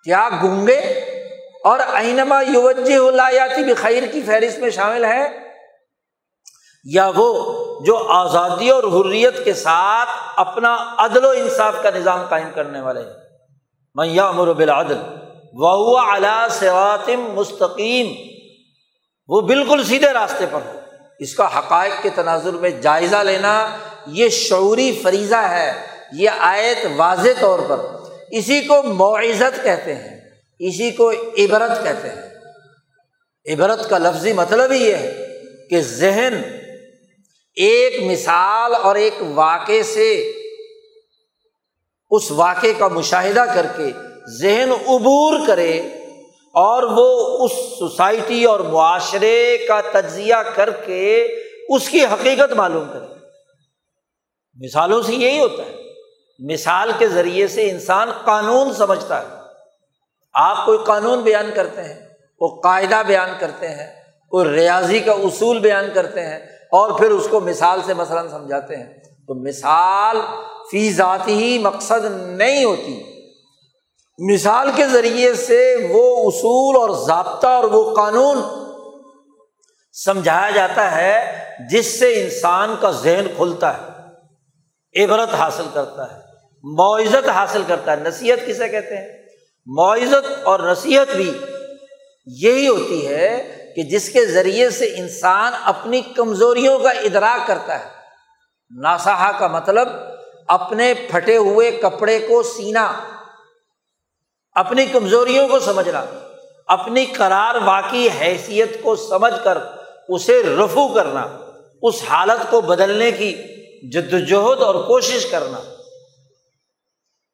[0.07, 0.79] کیا گونگے؟
[1.63, 5.27] اور اینما یوجہ الایاتی بخیر کی فہرست میں شامل ہے
[6.83, 7.53] یا وہ
[7.85, 12.99] جو آزادی اور حریت کے ساتھ اپنا عدل و انصاف کا نظام قائم کرنے والے
[12.99, 13.13] ہیں۔
[13.95, 14.97] میاں امر بالعدل
[15.53, 18.07] وہ اعلیٰ سواتم مستقیم۔
[19.27, 20.79] وہ بالکل سیدھے راستے پر ہو۔
[21.19, 23.77] اس کا حقائق کے تناظر میں جائزہ لینا
[24.07, 27.96] یہ شعوری فریضہ ہے۔ یہ آیت واضح طور پر
[28.31, 32.27] اسی کو معزت کہتے ہیں، اسی کو عبرت کہتے ہیں۔
[33.53, 36.41] عبرت کا لفظی مطلب ہی یہ ہے کہ ذہن
[37.55, 40.31] ایک مثال اور ایک واقعے سے
[42.11, 43.91] اس واقعے کا مشاہدہ کر کے
[44.41, 45.81] ذہن عبور کرے
[46.47, 51.27] اور وہ اس سوسائٹی اور معاشرے کا تجزیہ کر کے
[51.69, 53.05] اس کی حقیقت معلوم کرے۔
[54.55, 55.86] مثالوں سے یہی ہوتا ہے۔
[56.39, 59.27] مثال کے ذریعے سے انسان قانون سمجھتا ہے۔
[60.33, 61.99] آپ کوئی قانون بیان کرتے ہیں،
[62.39, 66.39] کوئی قاعدہ بیان کرتے ہیں، کوئی ریاضی کا اصول بیان کرتے ہیں
[66.71, 68.93] اور پھر اس کو مثال سے مثلاً سمجھاتے ہیں۔
[69.27, 70.17] تو مثال
[70.71, 73.03] فی ذاتی ہی مقصد نہیں ہوتی۔
[74.33, 78.37] مثال کے ذریعے سے وہ اصول اور ضابطہ اور وہ قانون
[80.05, 83.87] سمجھایا جاتا ہے جس سے انسان کا ذہن کھلتا ہے،
[85.03, 86.26] عبرت حاصل کرتا ہے۔
[86.63, 89.25] معزت حاصل کرتا ہے۔ نصیحت کسے کہتے ہیں؟
[89.65, 91.33] معزت اور نصیحت بھی
[92.25, 97.89] یہی ہوتی ہے کہ جس کے ذریعے سے انسان اپنی کمزوریوں کا ادراک کرتا ہے۔
[98.81, 99.87] ناسا کا مطلب
[100.47, 102.93] اپنے پھٹے ہوئے کپڑے کو سینا،
[104.51, 106.05] اپنی کمزوریوں کو سمجھنا،
[106.67, 109.57] اپنی قرار واقعی حیثیت کو سمجھ کر
[110.09, 111.27] اسے رفو کرنا،
[111.81, 113.33] اس حالت کو بدلنے کی
[113.89, 115.57] جد وجہد اور کوشش کرنا۔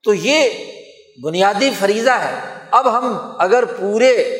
[0.03, 0.49] تو یہ
[1.23, 2.39] بنیادی فریضہ ہے۔
[2.71, 4.39] اب ہم اگر پورے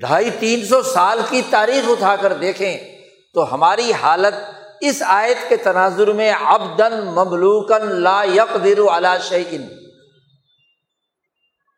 [0.00, 2.78] ڈھائی تین سو سال کی تاریخ اٹھا کر دیکھیں
[3.34, 4.34] تو ہماری حالت
[4.80, 9.66] اس آیت کے تناظر میں ابدن مملوکن لا یقدر علی شعین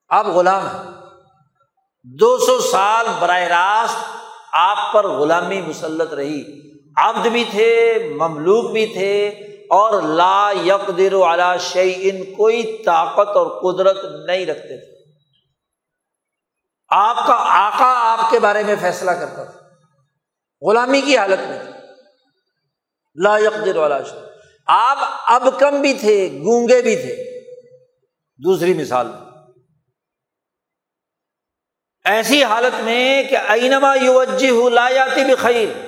[0.08, 0.90] اب غلام ہے
[2.02, 4.04] دو سو سال براہ راست
[4.52, 6.42] آپ پر غلامی مسلط رہی۔
[6.96, 9.30] عبد بھی تھے، مملوک بھی تھے
[9.70, 13.96] اور لا یقدر علی شعین کوئی طاقت اور قدرت
[14.26, 15.12] نہیں رکھتے تھے۔
[16.88, 19.60] آپ کا آقا آپ کے بارے میں فیصلہ کرتا تھا۔
[20.68, 21.70] غلامی کی حالت میں تھے۔
[23.22, 24.18] لا یقدر والا شعی
[24.66, 27.40] آپ اب کم بھی تھے، گونگے بھی تھے۔
[28.36, 29.06] دوسری مثال۔
[32.04, 35.87] ایسی حالت میں کہ اینما یوجہ لا جاتی بھی خیر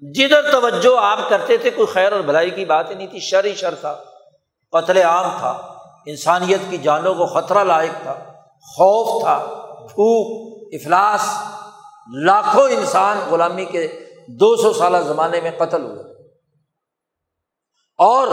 [0.00, 3.44] جدھر توجہ آپ کرتے تھے، کوئی خیر اور بھلائی کی بات ہی نہیں تھی، شر
[3.44, 3.96] ہی شر تھا،
[4.72, 5.50] قتل عام تھا،
[6.06, 8.14] انسانیت کی جانوں کو خطرہ لائق تھا،
[8.62, 9.38] خوف تھا
[9.88, 11.20] پھوک افلاس،
[12.14, 16.02] لاکھوں انسان غلامی کے دو سو سالہ زمانے میں قتل ہوئے۔
[17.98, 18.28] اور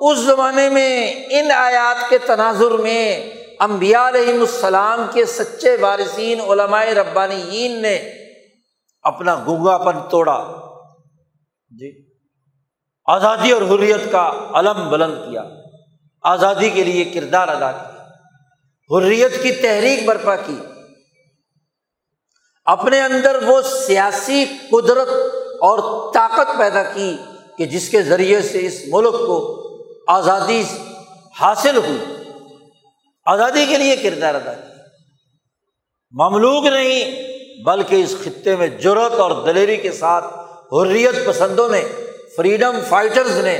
[0.00, 6.94] اس زمانے میں ان آیات کے تناظر میں امبیا علیہم السلام کے سچے وارثین علمائے
[6.94, 7.96] ربانیین نے
[9.02, 10.69] اپنا گنگا پن توڑا۔
[11.70, 12.08] جی۔
[13.04, 15.44] آزادی اور حریت کا علم بلند کیا۔
[16.22, 18.08] آزادی کے لیے کردار ادا کیا۔
[18.98, 20.56] حریت کی تحریک برپا کی۔
[22.64, 25.08] اپنے اندر وہ سیاسی قدرت
[25.60, 27.16] اور طاقت پیدا کی
[27.58, 29.66] کہ جس کے ذریعے سے اس ملک کو
[30.08, 30.62] آزادی
[31.40, 31.98] حاصل ہوئی۔
[33.26, 34.74] آزادی کے لیے کردار ادا کیا۔
[36.10, 37.22] مملوک نہیں،
[37.62, 40.39] بلکہ اس خطے میں جرت اور دلیری کے ساتھ
[40.72, 41.88] حریت پسندوں نے
[42.36, 43.58] فریڈم فائٹرز نے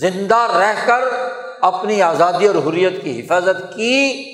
[0.00, 1.00] زندہ رہ کر
[1.60, 4.24] اپنی آزادی اور حریت کی حفاظت کی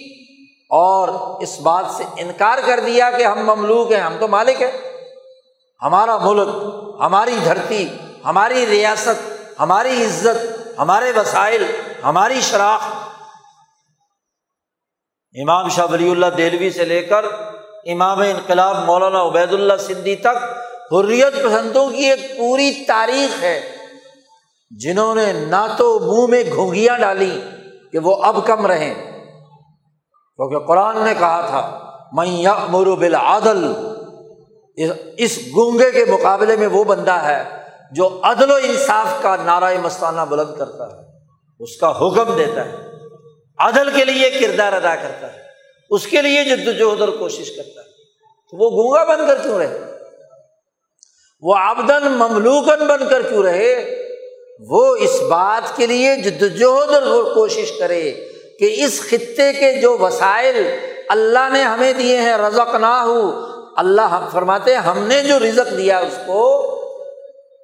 [0.71, 1.09] اور
[1.43, 4.71] اس بات سے انکار کر دیا کہ ہم مملوک ہیں، ہم تو مالک ہیں۔
[5.83, 6.49] ہمارا ملک،
[7.01, 7.89] ہماری دھرتی،
[8.25, 9.23] ہماری ریاست،
[9.61, 10.39] ہماری عزت،
[10.79, 11.65] ہمارے وسائل،
[12.05, 13.09] ہماری شراخت
[15.35, 17.25] امام شاہ ولی اللہ دہلوی سے لے کر
[17.85, 23.61] امام انقلاب مولانا عبید اللہ سندھی تک حریت پسندوں کی ایک پوری تاریخ ہے،
[24.71, 27.41] جنہوں نے نہ تو منہ میں گھونگیاں ڈالی
[27.93, 28.95] کہ وہ اب کم رہیں۔
[30.37, 33.73] کیونکہ قرآن نے کہا تھا میں مرو بالعدل
[35.19, 37.45] اس گونگے کے مقابلے میں وہ بندہ ہے
[37.93, 41.03] جو عدل و انصاف کا نعرۂ مستانہ بلند کرتا ہے۔
[41.61, 42.77] اس کا حکم دیتا ہے۔
[43.59, 45.39] عدل کے لیے کردار ادا کرتا ہے۔
[45.91, 47.89] اس کے لیے جد وجہد اور کوشش کرتا ہے۔
[48.51, 49.90] تو وہ گونگا بن کر کیوں رہے؟
[51.43, 53.97] وہ آبدن مملوکن بن کر کیوں رہے؟
[54.61, 58.13] وہ اس بات کے لیے جدوجہد اور کوشش کرے
[58.59, 60.77] کہ اس خطے کے جو وسائل
[61.09, 63.45] اللہ نے ہمیں دیے ہیں رزق نہ ہو
[63.77, 66.67] اللہ فرماتے ہم نے جو رزق دیا اس کو،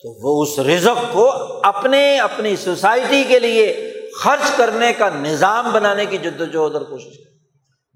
[0.02, 1.30] تو وہ اس رزق کو
[1.62, 7.04] اپنے اپنی سوسائٹی کے لیے خرچ کرنے کا نظام بنانے کی جد وجہد اور کوشش
[7.04, 7.34] کرے۔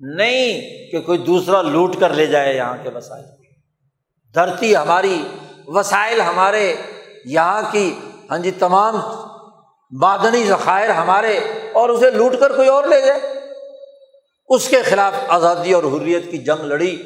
[0.00, 0.60] نہیں
[0.90, 3.24] کہ کوئی دوسرا لوٹ کر لے جائے یہاں کے وسائل۔
[4.34, 5.22] دھرتی ہماری
[5.74, 6.74] وسائل ہمارے
[7.24, 7.98] یہاں کی
[8.30, 9.00] ہاں جی تمام
[9.90, 11.38] بادنی ذخائر ہمارے،
[11.72, 13.20] اور اسے لوٹ کر کوئی اور لے جائے۔
[14.48, 17.02] اس کے خلاف آزادی اور حریت کی جنگ لڑی۔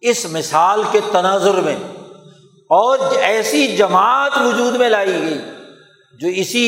[0.00, 1.76] اس مثال کے تناظر میں
[2.70, 5.38] اور ایسی جماعت وجود میں لائی گئی،
[6.20, 6.66] جو اسی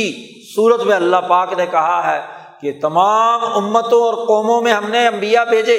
[0.54, 2.20] صورت میں اللہ پاک نے کہا ہے
[2.60, 5.78] کہ تمام امتوں اور قوموں میں ہم نے امبیا بھیجے۔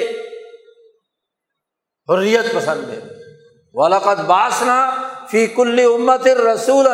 [2.08, 3.00] حریت پسند ہے۔
[3.74, 4.90] ولاقت باسنا
[5.30, 6.86] فی کل امت رسول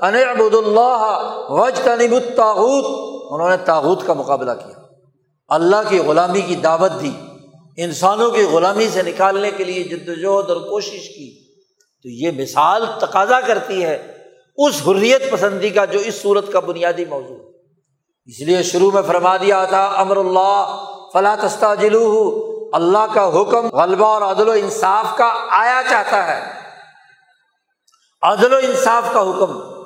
[0.00, 2.84] ابود اللہ وج تنب الطاحت
[3.30, 4.80] انہوں نے تاحت کا مقابلہ کیا۔
[5.48, 7.10] اللہ کی غلامی کی دعوت دی۔
[7.76, 11.54] انسانوں کی غلامی سے نکالنے کے لیے جد وجہد اور کوشش کی۔
[12.02, 14.12] تو یہ مثال تقاضا کرتی ہے
[14.56, 17.50] اس حریت پسندی کا جو اس صورت کا بنیادی موضوع ہے۔
[18.26, 23.68] اس لیے شروع میں فرما دیا تھا، امر اللہ فلاں تستا جلو اللہ کا حکم
[23.68, 26.65] غلبہ اور عدل و انصاف کا آیا چاہتا ہے۔
[28.30, 29.76] عدل و انصاف کا حکم۔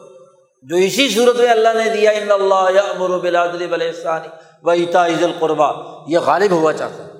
[0.62, 4.28] جو اسی صورت میں اللہ نے دیا، ان اللہ یا امر بلادل بلسانی
[4.62, 7.10] و اتا عز القربہ یہ غالب ہوا چاہتا ہے۔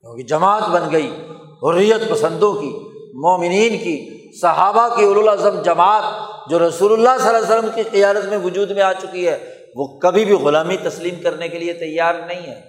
[0.00, 1.14] کیونکہ جماعت بن گئی،
[1.62, 2.70] حریت پسندوں کی،
[3.14, 6.02] مومنین کی، صحابہ کی الاظم جماعت
[6.50, 9.54] جو رسول اللہ صلی اللہ علیہ وسلم کی قیادت میں وجود میں آ چکی ہے،
[9.76, 12.60] وہ کبھی بھی غلامی تسلیم کرنے کے لیے تیار نہیں ہے۔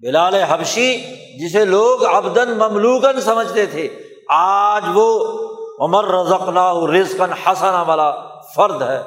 [0.00, 0.98] بلال حبشی،
[1.40, 3.88] جسے لوگ ابدن مملوکن سمجھتے تھے،
[4.28, 5.38] آج وہ
[5.80, 6.48] عمر رزق
[6.88, 8.10] رزقن حسن والا
[8.56, 9.02] فرد ہے۔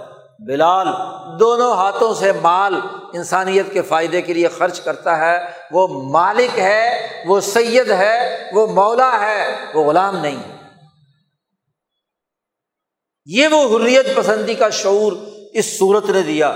[0.47, 0.87] بلال،
[1.39, 2.79] دونوں ہاتھوں سے مال
[3.13, 5.37] انسانیت کے فائدے کے لیے خرچ کرتا ہے۔
[5.71, 10.57] وہ مالک ہے، وہ سید ہے، وہ مولا ہے، وہ غلام نہیں۔ ہے
[13.25, 15.11] یہ وہ حریت پسندی کا شعور
[15.53, 16.47] اس صورت نے دیا۔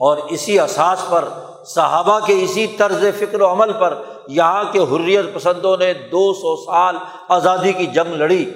[0.00, 1.28] اور اسی اساس پر،
[1.66, 6.66] صحابہ کے اسی طرز فکر و عمل پر، یہاں کے حریت پسندوں نے دو سو
[6.66, 6.96] سال
[7.28, 8.50] آزادی کی جنگ لڑی۔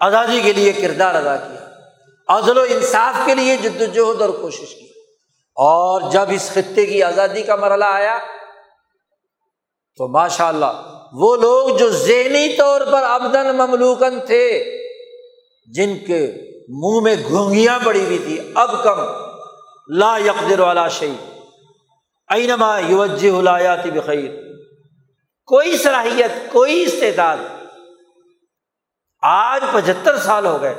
[0.00, 1.70] آزادی جی کے لیے کردار ادا کیا۔
[2.28, 4.86] عزل و انصاف کے لیے جد وجہد اور کوشش کی۔
[5.54, 8.18] اور جب اس خطے کی آزادی کا مرحلہ آیا،
[9.96, 14.78] تو ماشاء اللہ وہ لوگ جو ذہنی طور پر ابدن مملوکن تھے،
[15.74, 16.32] جن کے
[16.68, 19.00] منہ میں گھونگیاں پڑی ہوئی تھی، اب کم،
[19.88, 21.14] لا یقدر والا شعی
[22.28, 24.30] اینما یوجہ الایات بخیر۔
[25.46, 27.36] کوئی صلاحیت، کوئی استعداد
[29.28, 30.74] آج پچہتر سال ہو گئے۔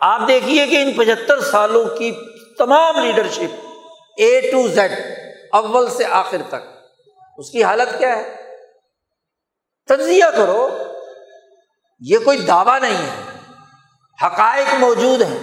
[0.00, 2.12] آپ دیکھیے کہ ان پچہتر سالوں کی
[2.58, 3.66] تمام لیڈرشپ
[4.16, 4.92] اے ٹو زیڈ
[5.52, 6.88] اول سے آخر تک،
[7.38, 8.36] اس کی حالت کیا ہے؟
[9.86, 10.68] تجزیہ کرو،
[12.00, 13.38] یہ کوئی دعویٰ نہیں ہے۔
[14.26, 15.38] حقائق موجود ہیں۔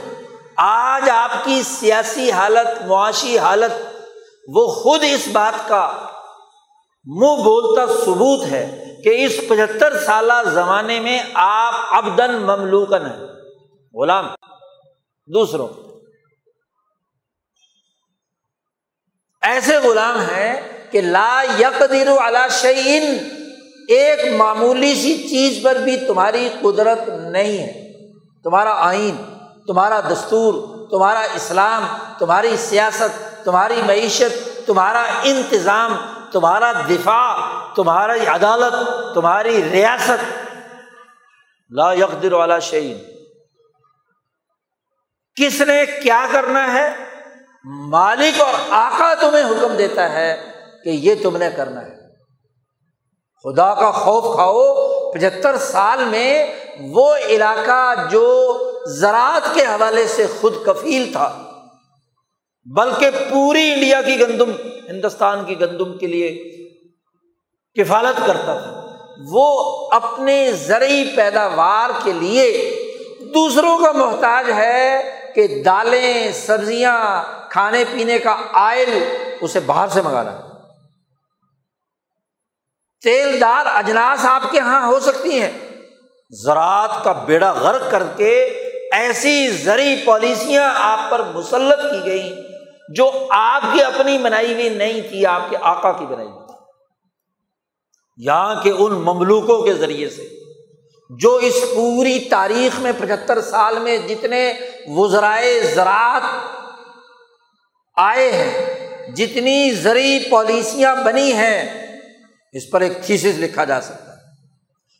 [0.57, 3.97] آج آپ کی سیاسی حالت، معاشی حالت،
[4.47, 5.91] وہ خود اس بات کا
[7.05, 13.27] منہ بولتا ثبوت ہے۔ کہ اس پچہتر سالہ زمانے میں آپ ابدن مملوکن ہیں۔
[13.93, 14.27] غلام،
[15.25, 15.67] دوسروں،
[19.41, 23.17] ایسے غلام ہیں کہ لا یقدر علی شعین
[23.87, 27.71] ایک معمولی سی چیز پر بھی تمہاری قدرت نہیں ہے۔
[28.43, 29.15] تمہارا آئین،
[29.67, 30.53] تمہارا دستور،
[30.89, 31.85] تمہارا اسلام،
[32.19, 35.95] تمہاری سیاست، تمہاری معیشت، تمہارا انتظام
[36.31, 37.35] تمہارا دفاع،
[37.75, 38.75] تمہاری عدالت،
[39.15, 40.47] تمہاری ریاست۔
[41.69, 42.97] لا یقدر والا شعین
[45.35, 46.89] کس نے کیا کرنا ہے؟
[47.65, 50.51] مالک اور آقا تمہیں حکم دیتا ہے
[50.83, 51.95] کہ یہ تم نے کرنا ہے۔
[53.43, 54.73] خدا کا خوف کھاؤ،
[55.11, 56.47] پچہتر سال میں
[56.79, 58.57] وہ علاقہ جو
[58.87, 61.51] زراعت کے حوالے سے خود کفیل تھا،
[62.75, 64.51] بلکہ پوری انڈیا کی گندم۔
[64.89, 66.29] ہندوستان کی گندم کے لیے
[67.73, 68.97] کفالت کرتا تھا۔
[69.31, 72.75] وہ اپنے زرعی پیداوار کے لیے
[73.33, 75.01] دوسروں کا محتاج ہے
[75.35, 79.03] کہ دالیں، سبزیاں، کھانے پینے کا آئل
[79.41, 80.37] اسے باہر سے منگانا
[83.03, 85.51] تیل دار اجناس آپ کے یہاں ہو سکتی ہیں۔
[86.31, 88.39] زراعت کا بیڑا غرق کر کے
[88.91, 92.50] ایسی زرعی پالیسیاں آپ پر مسلط کی گئی
[92.89, 96.39] جو آپ کی اپنی بنائی ہوئی نہیں تھی، آپ کے آقا کی بنائی ہوئی
[98.17, 100.27] یہاں کے ان مملوکوں کے ذریعے سے،
[101.09, 104.53] جو اس پوری تاریخ میں پچہتر سال میں جتنے
[104.87, 106.23] وزرائے زراعت
[107.97, 111.87] آئے ہیں، جتنی زرعی پالیسیاں بنی ہیں،
[112.51, 114.19] اس پر ایک تھیسس لکھا جا سکتا ہے۔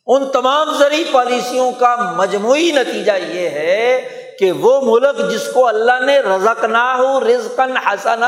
[0.07, 3.99] ان تمام زرعی پالیسیوں کا مجموعی نتیجہ یہ ہے
[4.39, 8.23] کہ وہ ملک جس کو اللہ نے رزق نہ ہو رزقن حسن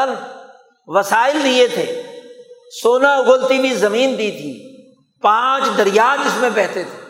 [0.87, 1.85] وسائل دیے تھے،
[2.81, 4.53] سونا اگلتی ہوئی زمین دی تھی،
[5.23, 7.01] پانچ دریا جس میں بہتے تھے،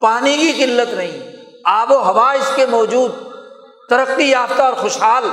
[0.00, 1.20] پانی کی قلت نہیں،
[1.64, 3.12] آب و ہوا اس کے موجود،
[3.90, 5.24] ترقی یافتہ اور خوشحال،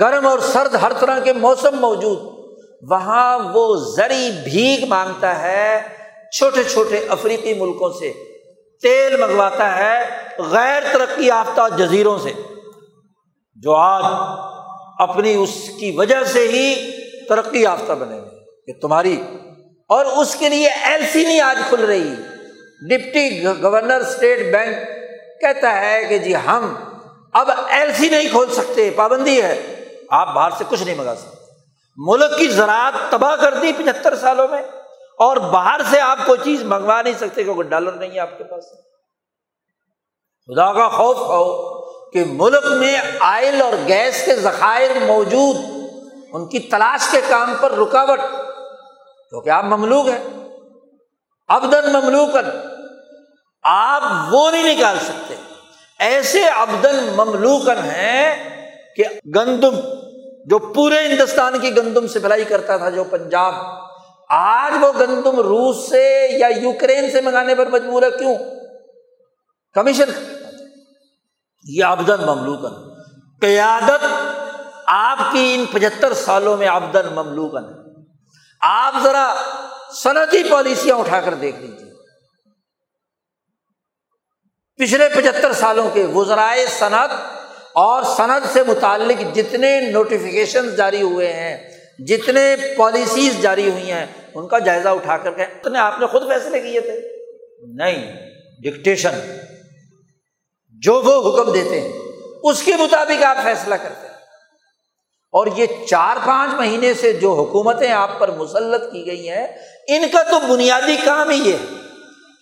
[0.00, 2.18] گرم اور سرد ہر طرح کے موسم موجود،
[2.90, 5.80] وہاں وہ زری بھیگ مانگتا ہے
[6.38, 8.12] چھوٹے چھوٹے افریقی ملکوں سے۔
[8.82, 10.04] تیل منگواتا ہے
[10.50, 12.32] غیر ترقی یافتہ جزیروں سے،
[13.56, 14.04] جو آج
[14.98, 16.90] اپنی اس کی وجہ سے ہی
[17.28, 19.20] ترقی یافتہ بنے گے کہ تمہاری،
[19.90, 22.14] اور اس کے لیے ایل سی نہیں آج کھل رہی
[22.88, 24.86] ڈپٹی گورنر اسٹیٹ بینک
[25.40, 26.74] کہتا ہے کہ جی ہم
[27.32, 29.56] اب ایل سی نہیں کھول سکتے، پابندی ہے۔
[30.10, 31.36] آپ باہر سے کچھ نہیں منگا سکتے۔
[31.98, 34.62] ملک کی زراعت تباہ کر دی پچہتر سالوں میں۔
[35.18, 38.44] اور باہر سے آپ کوئی چیز منگوا نہیں سکتے کیونکہ ڈالر نہیں ہے آپ کے
[38.44, 38.64] پاس۔
[40.46, 41.78] خدا کا خوف ہو
[42.10, 45.56] کہ ملک میں آئل اور گیس کے ذخائر موجود،
[46.32, 48.18] ان کی تلاش کے کام پر رکاوٹ،
[49.30, 50.24] کیونکہ آپ مملوک ہیں۔
[51.48, 52.50] ابدن مملوکن
[53.62, 55.34] آپ وہ نہیں نکال سکتے۔
[55.98, 58.50] ایسے ابدن مملوکن ہیں
[58.96, 59.04] کہ
[59.34, 59.74] گندم،
[60.46, 63.54] جو پورے ہندوستان کی گندم سپلائی کرتا تھا، جو پنجاب
[64.30, 68.34] آج وہ گندم روس سے یا یوکرین سے منگانے پر مجبور ہے کیوں؟
[69.72, 70.10] کمیشن
[71.64, 73.02] یہ آبدن مملوکن۔
[73.40, 74.04] قیادت
[74.86, 78.04] آپ کی ان پچہتر سالوں میں آبدن مملوکن ہے۔
[78.60, 79.34] آپ ذرا
[79.92, 81.88] صنعتی پالیسیاں اٹھا کر دیکھ لیجیے
[84.76, 87.10] پچھلے پچہتر سالوں کے وزرائے صنعت
[87.74, 94.48] اور صنعت سے متعلق جتنے نوٹیفیکیشن جاری ہوئے ہیں، جتنے پالیسیز جاری ہوئی ہیں ان
[94.48, 97.00] کا جائزہ اٹھا کر کے اتنے آپ نے خود فیصلے کیے تھے؟
[97.74, 98.16] نہیں
[98.62, 99.10] ڈکٹیشن
[100.80, 101.92] جو وہ حکم دیتے ہیں،
[102.42, 104.14] اس کے مطابق آپ فیصلہ کرتے ہیں۔
[105.32, 109.46] اور یہ چار پانچ مہینے سے جو حکومتیں آپ پر مسلط کی گئی ہیں،
[109.88, 111.56] ان کا تو بنیادی کام ہی ہے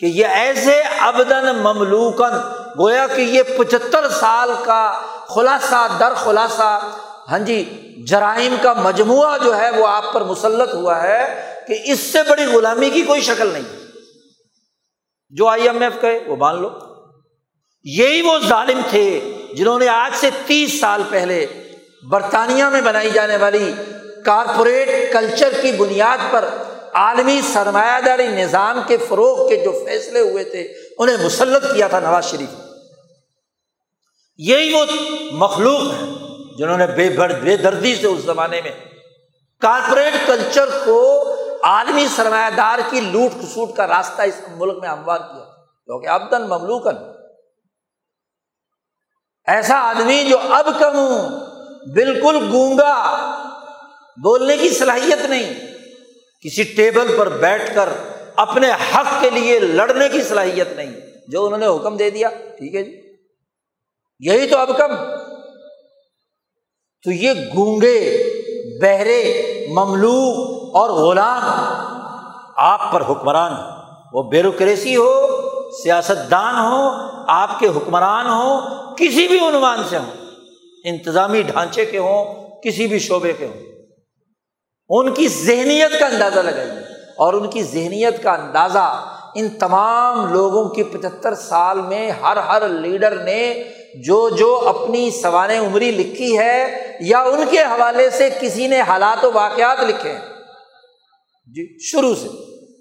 [0.01, 2.37] کہ یہ ایسے ابدن مملوکن
[2.79, 6.81] گویا کہ یہ پچہتر سال کا خلاصہ، در خلاصہ
[7.29, 12.01] ہاں جی جرائم کا مجموعہ جو ہے وہ آپ پر مسلط ہوا ہے۔ کہ اس
[12.01, 13.77] سے بڑی غلامی کی کوئی شکل نہیں۔
[15.31, 16.71] جو آئی ایم ایف کہے وہ مان لو۔
[17.85, 21.47] یہی وہ ظالم تھے جنہوں نے آج سے تیس سال پہلے
[22.11, 23.73] برطانیہ میں بنائی جانے والی
[24.25, 26.45] کارپوریٹ کلچر کی بنیاد پر
[26.95, 32.01] عالمی سرمایہ داری نظام کے فروغ کے جو فیصلے ہوئے تھے، انہیں مسلط کیا تھا
[32.01, 32.49] نواز شریف۔
[34.37, 34.85] یہی وہ
[35.33, 36.07] مخلوق ہے
[36.59, 38.73] جنہوں نے بے بے دردی سے اس زمانے میں
[39.61, 41.25] کارپوریٹ کلچر کو
[41.67, 45.45] عالمی سرمایہ دار کی لوٹ کسوٹ کا راستہ اس ملک میں ہموار کیا۔
[45.85, 46.97] کیونکہ ابدن مملوکن
[49.47, 50.97] ایسا آدمی جو اب کم
[51.93, 53.17] بالکل گونگا،
[54.23, 55.67] بولنے کی صلاحیت نہیں،
[56.41, 57.89] کسی ٹیبل پر بیٹھ کر
[58.37, 62.75] اپنے حق کے لیے لڑنے کی صلاحیت نہیں، جو انہوں نے حکم دے دیا۔ ٹھیک
[62.75, 63.17] ہے جی۔
[64.19, 64.97] یہی تو اب کم۔
[67.05, 68.23] تو یہ گونگے،
[68.83, 71.43] بہرے مملو اور غلام
[72.57, 73.53] آپ پر حکمران
[74.13, 75.27] وہ بیوروکریسی ہو
[75.83, 76.91] سیاست دان ہو،
[77.29, 78.61] آپ کے حکمران ہو،
[78.97, 80.11] کسی بھی عنوان سے ہوں،
[80.85, 83.61] انتظامی ڈھانچے کے ہوں، کسی بھی شعبے کے ہوں،
[84.89, 89.05] ان کی ذہنیت کا اندازہ لگائیے۔ اور ان کی ذہنیت کا اندازہ
[89.35, 93.65] ان تمام لوگوں کی پچہتر سال میں ہر ہر لیڈر نے
[94.07, 99.25] جو جو اپنی سوان عمری لکھی ہے یا ان کے حوالے سے کسی نے حالات
[99.25, 100.36] و واقعات لکھے ہیں۔
[101.47, 102.29] جی شروع سے۔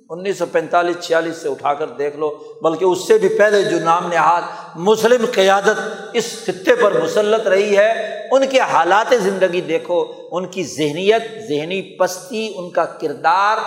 [0.10, 2.30] انیس سو پینتالیس، چھیالیس سے اٹھا کر دیکھ لو،
[2.62, 4.42] بلکہ اس سے بھی پہلے جو نام نہاد
[4.76, 5.80] مسلم قیادت
[6.14, 11.98] اس خطے پر مسلط رہی ہے، ان کے حالات زندگی دیکھو، ان کی ذہنیت، ذہنی
[11.98, 13.58] پستی، ان کا کردار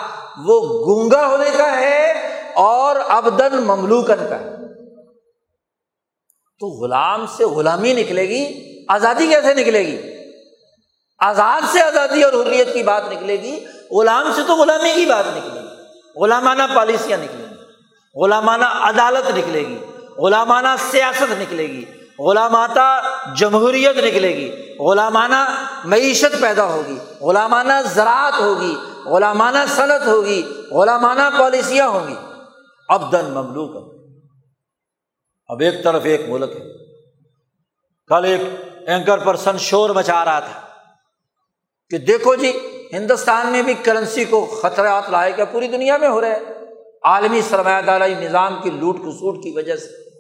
[0.45, 2.13] وہ گونگا ہونے کا ہے
[2.55, 4.51] اور ابدن مملوکن کا ہے۔
[6.61, 8.45] تو غلام سے غلامی نکلے گی،
[8.89, 9.99] آزادی کیسے نکلے گی؟
[11.19, 15.25] آزاد سے آزادی اور حریت کی بات نکلے گی غلام سے تو غلامی کی بات
[15.27, 15.69] نکلے گی۔
[16.21, 17.55] غلامانہ پالیسیاں نکلیں گی۔
[18.15, 19.79] غلامانہ عدالت نکلے گی۔
[20.19, 21.85] غلامانہ سیاست نکلے گی۔
[22.19, 23.03] غلاماتہ
[23.37, 31.89] جمہوریت نکلے گی۔ غلامانہ معیشت پیدا ہوگی۔ غلامانہ زراعت ہوگی۔ غلامانہ صنعت ہوگی۔ غلامانہ پالیسیاں
[31.89, 32.15] ہوں گی۔
[32.89, 33.95] اب دن مملوک
[35.47, 36.89] اب ایک طرف ایک ملک ہے۔
[38.07, 38.41] کل ایک
[38.87, 40.61] اینکر پرسن شور مچا رہا تھا
[41.91, 42.53] کہ دیکھو جی
[42.93, 46.41] ہندوستان میں بھی کرنسی کو خطرات لائے گا پوری دنیا میں ہو رہے ہیں
[47.05, 50.11] عالمی سرمایہ داری نظام کی لوٹ کسوٹ کی وجہ سے۔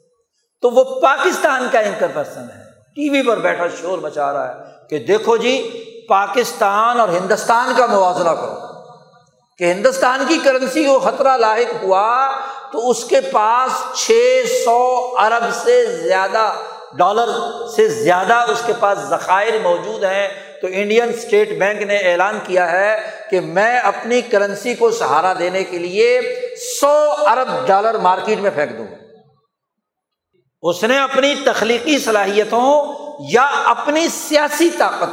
[0.60, 4.54] تو وہ پاکستان کا اینکر پرسن ہے۔ ٹی وی پر بیٹھا شور مچا رہا ہے
[4.90, 8.54] کہ دیکھو جی پاکستان اور ہندوستان کا موازنہ کرو۔
[9.58, 12.30] کہ ہندوستان کی کرنسی کو خطرہ لاحق ہوا
[12.72, 16.52] تو اس کے پاس چھ سو ارب سے زیادہ
[16.92, 17.28] ڈالر
[17.76, 22.70] سے زیادہ اس کے پاس ذخائر موجود ہیں۔ تو انڈین اسٹیٹ بینک نے اعلان کیا
[22.72, 26.20] ہے کہ میں اپنی کرنسی کو سہارا دینے کے لیے
[26.80, 28.86] سو ارب ڈالر مارکیٹ میں پھینک دوں۔
[30.62, 32.94] اس نے اپنی تخلیقی صلاحیتوں
[33.30, 35.10] یا اپنی سیاسی طاقت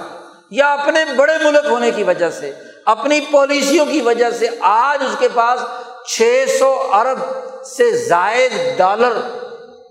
[0.51, 2.51] یا اپنے بڑے ملک ہونے کی وجہ سے،
[2.85, 5.59] اپنی پالیسیوں کی وجہ سے آج اس کے پاس
[6.07, 7.19] چھ سو ارب
[7.65, 9.13] سے زائد ڈالر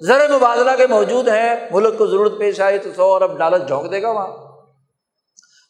[0.00, 3.90] زر مبادلہ کے موجود ہیں۔ ملک کو ضرورت پیش آئی تو سو ارب ڈالر جھونک
[3.92, 4.43] دے گا وہاں۔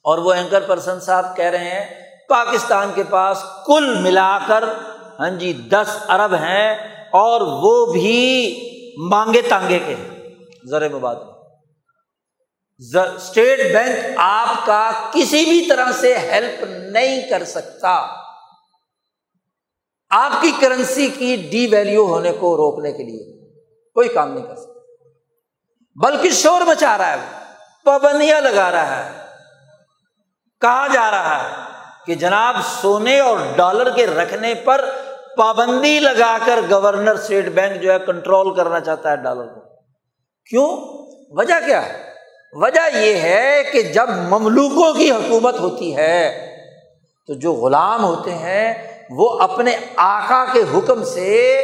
[0.05, 4.65] اور وہ اینکر پرسن صاحب کہہ رہے ہیں، پاکستان کے پاس کل ملا کر
[5.19, 6.75] ہاں جی دس ارب ہیں
[7.13, 8.21] اور وہ بھی
[9.09, 9.95] مانگے تانگے کے
[10.65, 11.31] زر مبادلہ
[12.99, 18.07] اسٹیٹ بینک آپ کا کسی بھی طرح سے ہیلپ نہیں کر سکتا۔
[20.11, 23.53] آپ کی کرنسی کی ڈی ویلو ہونے کو روکنے کے لیے
[23.93, 24.81] کوئی کام نہیں کر سکتا۔
[26.03, 27.45] بلکہ شور مچا رہا ہے،
[27.85, 29.24] پابندیاں لگا رہا ہے۔
[30.65, 31.49] کہا جا رہا ہے
[32.07, 34.85] کہ جناب سونے اور ڈالر کے رکھنے پر
[35.37, 39.61] پابندی لگا کر گورنر اسٹیٹ بینک جو ہے کنٹرول کرنا چاہتا ہے ڈالر کو۔
[40.51, 40.69] کیوں؟
[41.31, 41.93] وجہ کیا ہے؟
[42.53, 46.47] وجہ یہ ہے کہ جب مملوکوں کی حکومت ہوتی ہے
[47.27, 48.75] تو جو غلام ہوتے ہیں
[49.11, 51.59] وہ اپنے آقا کے حکم سے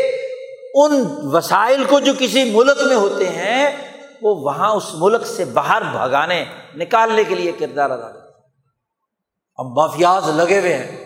[0.75, 3.71] ان وسائل کو جو کسی ملک میں ہوتے ہیں
[4.23, 6.45] وہ وہاں اس ملک سے باہر بھگانے،
[6.77, 8.20] نکالنے کے لیے کردار ادا کرتے
[9.61, 10.97] اب مافیاز لگے ہوئے ہیں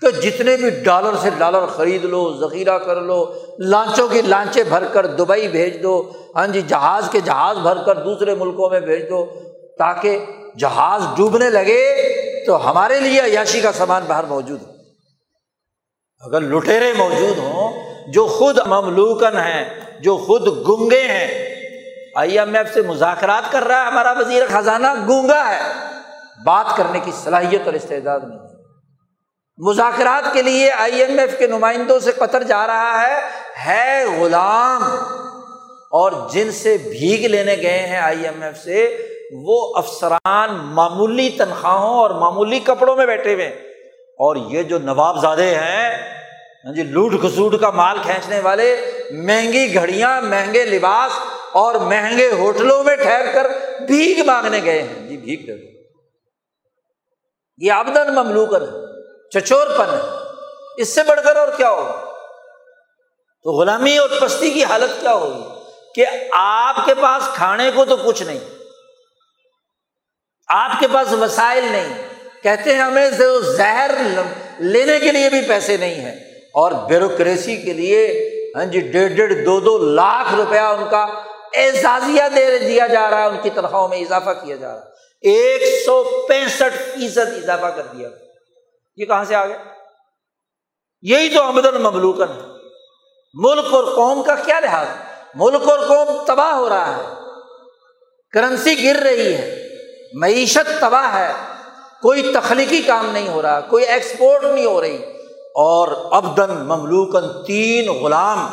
[0.00, 4.84] کہ جتنے بھی ڈالر سے ڈالر خرید لو، ذخیرہ کر لو، لانچوں کی لانچیں بھر
[4.84, 9.02] کر دبئی بھیج دو ہاں جی جہاز کے جہاز بھر کر دوسرے ملکوں میں بھیج
[9.10, 9.24] دو،
[9.78, 10.26] تاکہ
[10.58, 11.82] جہاز ڈوبنے لگے
[12.46, 14.72] تو ہمارے لیے عیاشی کا سامان باہر موجود ہو۔
[16.20, 17.82] اگر لٹیرے موجود ہوں،
[18.12, 19.64] جو خود مملوکن ہیں،
[20.00, 21.28] جو خود گنگے ہیں،
[22.16, 25.62] آئی ایم ایف سے مذاکرات کر رہا ہے ہمارا وزیر خزانہ، گونگا ہے۔
[26.46, 28.38] بات کرنے کی صلاحیت اور استعداد نہیں
[29.58, 33.20] مذاکرات کے لیے آئی ایم ایف کے نمائندوں سے قطر جا رہا ہے۔
[33.66, 34.82] ہے غلام۔
[35.90, 38.96] اور جن سے بھیگ لینے گئے ہیں آئی ایم ایف سے،
[39.32, 43.46] وہ افسران معمولی تنخواہوں اور معمولی کپڑوں میں بیٹھے ہوئے
[44.18, 45.90] اور یہ جو نواب زادے ہیں
[46.64, 51.12] ہاں جی لوٹ کھسوٹ کا مال کھینچنے والے، مہنگی گھڑیاں، مہنگے لباس
[51.52, 53.46] اور مہنگے ہوٹلوں میں ٹھہر کر
[53.86, 55.75] بھیگ مانگنے گئے ہیں۔ جی بھیگ دے
[57.58, 58.86] یہ آبدن مملوکن ہے
[59.30, 60.00] چچور پن ہے۔
[60.76, 62.00] اس سے بڑھ کر اور کیا ہوگا؟
[63.42, 65.42] تو غلامی اور پستی کی حالت کیا ہوگی؟
[65.94, 68.38] کہ آپ کے پاس کھانے کو تو کچھ نہیں،
[70.48, 72.08] آپ کے پاس وسائل نہیں۔
[72.42, 73.10] کہتے ہیں ہمیں
[73.56, 73.90] زہر
[74.58, 76.14] لینے کے لیے بھی پیسے نہیں ہیں۔
[76.54, 81.02] اور بیوروکریسی کے لیے ہاں جی ڈیڑھ ڈیڑھ دو دو لاکھ روپیہ ان کا
[81.54, 84.96] اعزازیہ دے دیا جا رہا ہے، ان کی تنخواہوں میں اضافہ کیا جا رہا ہے۔
[85.20, 88.08] ایک سو پینسٹھ فیصد اضافہ کر دیا۔
[88.96, 89.56] یہ کہاں سے آ گیا؟
[91.02, 92.52] یہی تو آمدن مملوکن ہے۔
[93.34, 94.86] ملک اور قوم کا کیا لحاظ؟
[95.34, 97.02] ملک اور قوم تباہ ہو رہا ہے۔
[98.30, 99.68] کرنسی گر رہی ہے۔
[100.14, 101.32] معیشت تباہ ہے۔
[102.02, 105.02] کوئی تخلیقی کام نہیں ہو رہا، کوئی ایکسپورٹ نہیں ہو رہی۔
[105.54, 108.50] اور ابدن مملوکن تین غلام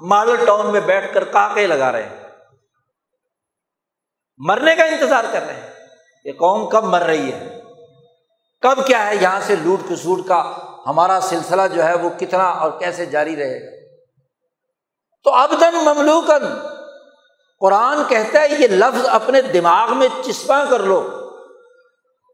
[0.00, 2.28] ماڈل ٹاؤن میں بیٹھ کر کاکے لگا رہے ہیں۔
[4.36, 5.73] مرنے کا انتظار کر رہے ہیں۔
[6.24, 7.60] یہ قوم کب مر رہی ہے؟
[8.62, 10.52] کب کیا ہے؟ یہاں سے لوٹ کسوٹ کا
[10.86, 13.94] ہمارا سلسلہ جو ہے وہ کتنا اور کیسے جاری رہے گا؟
[15.24, 16.68] تو ابدن مملوکن
[17.60, 21.08] قرآن کہتا ہے یہ لفظ اپنے دماغ میں چسپاں کر لو۔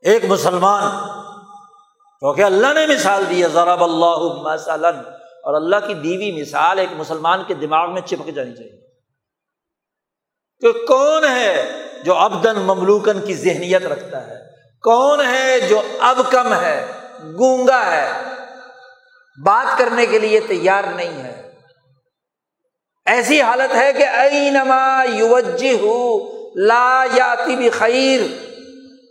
[0.03, 1.09] ایک مسلمان
[2.19, 4.95] کیونکہ اللہ نے مثال دی ہے، ضرب اللہ مثلاً،
[5.45, 8.90] اور اللہ کی دیوی مثال ایک مسلمان کے دماغ میں چپک جانی چاہیے۔
[10.61, 11.73] کہ کون ہے
[12.05, 14.37] جو ابدن مملوکن کی ذہنیت رکھتا ہے؟
[14.83, 16.87] کون ہے جو اب کم ہے،
[17.39, 18.31] گونگا ہے؟
[19.45, 21.51] بات کرنے کے لیے تیار نہیں ہے۔
[23.07, 25.77] ایسی حالت ہے کہ ائی نما یوجی
[26.57, 28.21] لا یاتی بھی خیر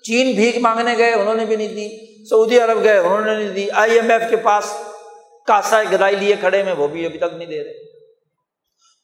[0.03, 1.89] چین بھیک مانگنے گئے، انہوں نے بھی نہیں دی۔
[2.25, 4.73] سعودی عرب گئے، انہوں نے نہیں دی۔ آئی ایم ایف کے پاس
[5.47, 7.88] کاسا گدائی لیے کھڑے میں وہ بھی ابھی تک نہیں دے رہے۔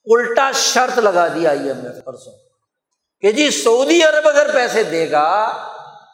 [0.07, 2.33] الٹا شرط لگا دی آئی ایم ایف پرسوں
[3.21, 5.51] کہ جی سعودی عرب اگر پیسے دے گا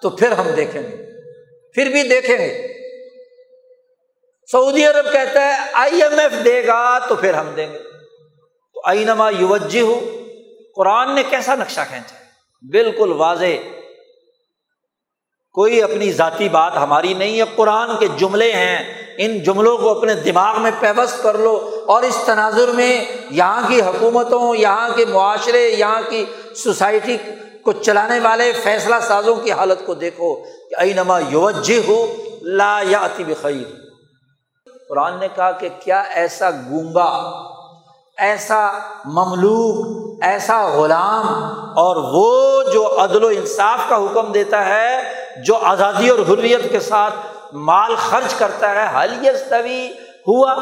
[0.02, 1.06] تو پھر ہم دیکھیں گے،
[1.74, 2.68] پھر بھی دیکھیں گے۔
[4.52, 7.78] سعودی عرب کہتا ہے، آئی ایم ایف دے گا تو پھر ہم دیں گے۔
[8.74, 10.24] تو آئی نما یوجی ہو
[10.76, 12.16] قرآن نے کیسا نقشہ کھینچا؟
[12.72, 13.80] بالکل واضح۔
[15.52, 20.14] کوئی اپنی ذاتی بات ہماری نہیں ہے، قرآن کے جملے ہیں۔ ان جملوں کو اپنے
[20.16, 22.94] دماغ میں پیوست کر لو اور اس تناظر میں
[23.30, 27.18] یہاں کی حکومتوں یہااں کے معاشرے، یہاں کی سوسائٹی
[27.64, 30.34] کو چلانے والے فیصلہ سازوں کی حالت کو دیکھو
[30.70, 32.06] کہ ائی نما یوجہ ہو
[32.42, 33.68] لا یا اتی بخیر۔
[34.90, 37.10] قرآن نے کہا کہ کیا ایسا گونگا
[38.18, 38.72] ایسا
[39.06, 41.28] مملوک، ایسا غلام
[41.78, 45.02] اور وہ جو عدل و انصاف کا حکم دیتا ہے،
[45.46, 47.14] جو آزادی اور حریت کے ساتھ
[47.54, 49.92] مال خرچ کرتا ہے حل یستوی؟
[50.28, 50.56] ہوا،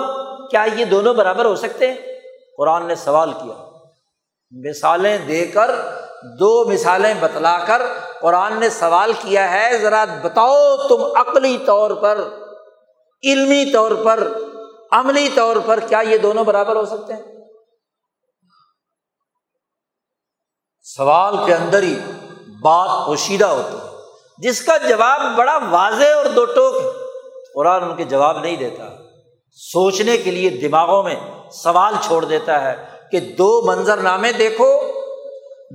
[0.47, 1.97] کیا یہ دونوں برابر ہو سکتے؟ ہیں
[2.57, 3.67] قرآن نے سوال کیا۔
[4.51, 5.71] مثالیں دے کر،
[6.39, 7.81] دو مثالیں بتلا کر
[8.21, 12.21] قرآن نے سوال کیا ہے، ذرا بتاؤ تم عقلی طور پر،
[13.23, 14.27] علمی طور پر،
[14.91, 17.21] عملی طور پر کیا یہ دونوں برابر ہو سکتے ہیں؟
[20.81, 21.99] سوال کے اندر ہی
[22.61, 23.88] بات پوشیدہ ہوتی ہے۔
[24.39, 26.89] جس کا جواب بڑا واضح اور دو ٹوک ہے۔
[27.55, 28.97] قرآن ان کے جواب نہیں دیتا۔
[29.51, 31.15] سوچنے کے لیے دماغوں میں
[31.51, 34.91] سوال چھوڑ دیتا ہے کہ دو منظر نامے دیکھو،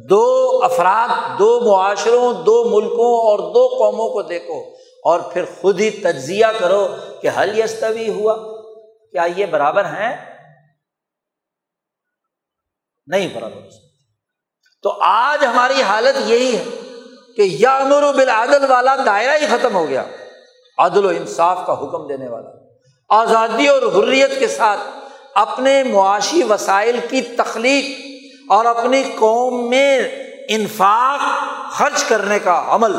[0.08, 5.90] دو افراد، دو معاشروں، دو ملکوں اور دو قوموں کو دیکھو اور پھر خود ہی
[5.90, 6.88] تجزیہ کرو
[7.22, 8.34] کہ حل یستوی ہوا۔
[9.12, 10.34] کیا یہ برابر ہیں؟
[13.06, 13.60] نہیں برابر
[14.82, 16.64] تو آج ہماری حالت یہی ہے۔
[17.36, 20.04] کہ یا امر بالعدل والا دائرہ ہی ختم ہو گیا۔
[20.78, 22.50] عدل و انصاف کا حکم دینے والا۔
[23.08, 24.80] آزادی اور حریت کے ساتھ
[25.34, 27.84] اپنے معاشی وسائل کی تخلیق
[28.52, 30.00] اور اپنی قوم میں
[30.48, 31.20] انفاق
[31.72, 32.96] خرچ کرنے کا عمل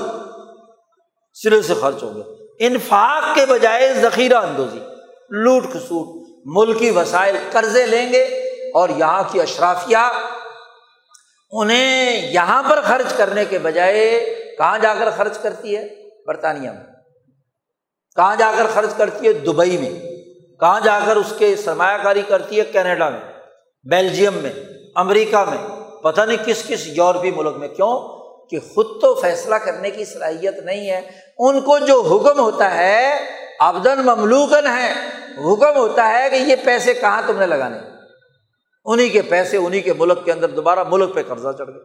[1.34, 2.24] سرے سے خرچ ہو گیا۔
[2.60, 4.80] انفاق کے بجائے ذخیرہ اندوزی،
[5.30, 8.24] لوٹ کھسوٹ، ملکی وسائل قرضے لیں گے
[8.74, 9.98] اور یہاں کی اشرافیہ
[11.58, 14.20] انہیں یہاں پر خرچ کرنے کے بجائے
[14.58, 15.88] کہاں جا کر خرچ کرتی ہے؟
[16.28, 16.84] برطانیہ میں۔
[18.16, 20.00] کہاں جا کر خرچ کرتی ہے؟ دبئی میں۔
[20.60, 23.20] کہاں جا کر اس کے سرمایہ کاری کرتی ہے؟ کینیڈا میں۔
[23.84, 24.54] بیلجیم میں۔
[24.96, 25.58] امریکہ میں۔
[26.04, 28.00] پتہ نہیں کس کس یورپی ملک میں۔ کیوں؟
[28.48, 31.02] کہ خود تو فیصلہ کرنے کی صلاحیت نہیں ہے۔
[31.38, 33.20] ان کو جو حکم ہوتا ہے
[33.60, 34.94] آبدن مملوکن ہے۔
[35.38, 37.95] حکم ہوتا ہے کہ یہ پیسے کہاں تم نے لگانے؟
[38.86, 41.84] انہیں کے پیسے انہیں کے ملک کے اندر دوبارہ ملک پہ قبضہ چڑھ گیا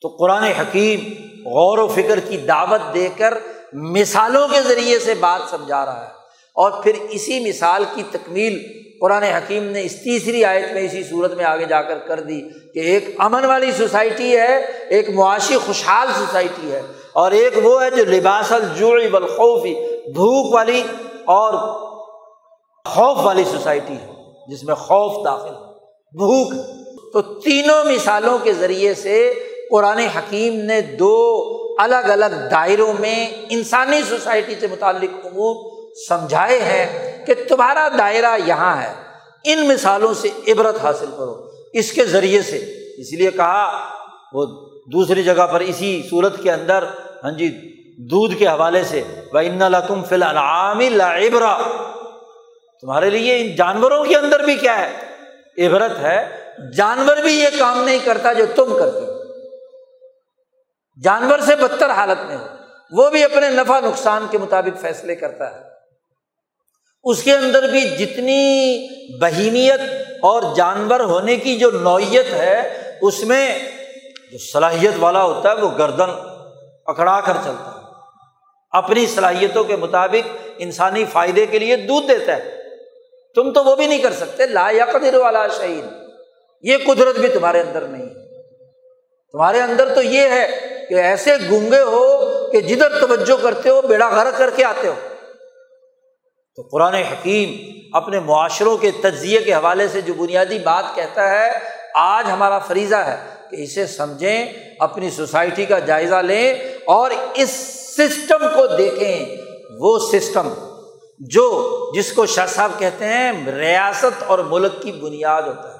[0.00, 1.00] تو قرآن حکیم
[1.48, 3.34] غور و فکر کی دعوت دے کر
[3.72, 6.12] مثالوں کے ذریعے سے بات سمجھا رہا ہے۔
[6.54, 8.62] اور پھر اسی مثال کی تکمیل
[9.00, 12.40] قرآن حکیم نے اس تیسری آیت میں اسی صورت میں آگے جا کر کر دی
[12.74, 14.58] کہ ایک امن والی سوسائٹی ہے،
[14.88, 19.74] ایک معاشی خوشحال سوسائٹی ہے، اور ایک وہ ہے جو لباس الجوعی بالخوفی
[20.12, 20.82] بھوک والی
[21.24, 21.52] اور
[22.84, 24.19] خوف والی سوسائٹی ہے۔
[24.50, 25.54] جس میں خوف داخل
[26.12, 26.52] بھوک۔
[27.12, 29.32] تو تینوں مثالوں کے ذریعے سے
[29.70, 31.46] قرآن حکیم نے دو
[31.78, 38.82] الگ الگ دائروں میں انسانی سوسائٹی سے متعلق امور سمجھائے ہیں کہ تمہارا دائرہ یہاں
[38.82, 38.92] ہے۔
[39.44, 42.56] ان مثالوں سے عبرت حاصل کرو۔ اس کے ذریعے سے۔
[42.98, 43.78] اس لیے کہا،
[44.32, 44.46] وہ
[44.92, 46.84] دوسری جگہ پر اسی صورت کے اندر
[47.24, 47.48] ہاں جی
[48.10, 51.58] دودھ کے حوالے سے ان لکم فی العام لعبرا
[52.80, 55.10] تمہارے لیے ان جانوروں کے اندر بھی کیا ہے؟
[55.66, 56.40] عبرت ہے۔
[56.76, 59.20] جانور بھی یہ کام نہیں کرتا جو تم کرتے ہو۔
[61.04, 62.46] جانور سے بدتر حالت میں ہو۔
[62.90, 65.60] وہ بھی اپنے نفع نقصان کے مطابق فیصلے کرتا ہے۔
[67.04, 69.80] اس کے اندر بھی جتنی بہیمیت
[70.22, 73.58] اور جانور ہونے کی جو نوعیت ہے، اس میں
[74.32, 76.10] جو صلاحیت والا ہوتا ہے، وہ گردن
[76.86, 77.80] اکڑا کر چلتا ہے۔
[78.70, 82.59] اپنی صلاحیتوں کے مطابق انسانی فائدے کے لیے دودھ دیتا ہے۔
[83.34, 85.84] تم تو وہ بھی نہیں کر سکتے، لا قدر والا شہید
[86.62, 88.06] یہ قدرت بھی تمہارے اندر نہیں۔
[89.32, 90.48] تمہارے اندر تو یہ ہے
[90.88, 94.94] کہ ایسے گونگے ہو کہ جدھر توجہ کرتے ہو، بیڑا غرق کر کے آتے ہو۔
[96.56, 101.58] تو قرآن حکیم اپنے معاشروں کے تجزیے کے حوالے سے جو بنیادی بات کہتا ہے،
[101.94, 103.16] آج ہمارا فریضہ ہے
[103.50, 106.54] کہ اسے سمجھیں، اپنی سوسائٹی کا جائزہ لیں
[106.84, 107.50] اور اس
[107.96, 109.36] سسٹم کو دیکھیں۔
[109.78, 110.69] وہ سسٹم
[111.20, 115.78] جو جس کو شاہ صاحب کہتے ہیں ریاست اور ملک کی بنیاد ہوتا ہے۔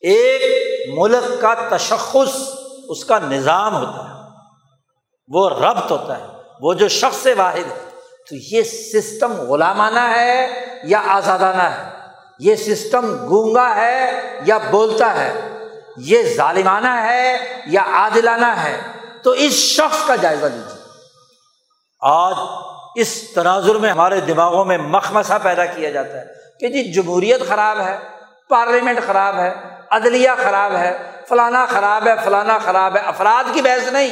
[0.00, 0.52] ایک
[0.98, 2.48] ملک کا تشخص
[2.88, 4.38] اس کا نظام ہوتا ہے۔
[5.28, 6.26] وہ ربط ہوتا ہے۔
[6.60, 7.90] وہ جو شخص واحد ہے۔
[8.28, 11.90] تو یہ سسٹم غلامانہ ہے یا آزادانہ ہے؟
[12.38, 14.10] یہ سسٹم گونگا ہے
[14.46, 15.58] یا بولتا ہے؟
[15.96, 18.80] یہ ظالمانہ ہے یا عادلانہ ہے؟
[19.22, 20.82] تو اس شخص کا جائزہ لیجیے
[22.00, 22.34] آج
[22.96, 26.24] اس تناظر میں ہمارے دماغوں میں مخمسہ پیدا کیا جاتا ہے
[26.60, 27.98] کہ جی جمہوریت خراب ہے،
[28.48, 29.54] پارلیمنٹ خراب ہے،
[29.90, 34.08] عدلیہ خراب ہے، فلانا خراب ہے، فلانا خراب ہے، افراد کی بحث نہیں۔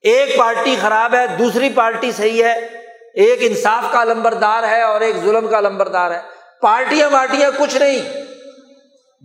[0.00, 2.52] ایک پارٹی خراب ہے، دوسری پارٹی صحیح ہے۔
[3.14, 6.20] ایک انصاف کا لمبردار ہے اور ایک ظلم کا لمبردار ہے۔
[6.62, 8.24] پارٹیاں وارٹیاں کچھ نہیں۔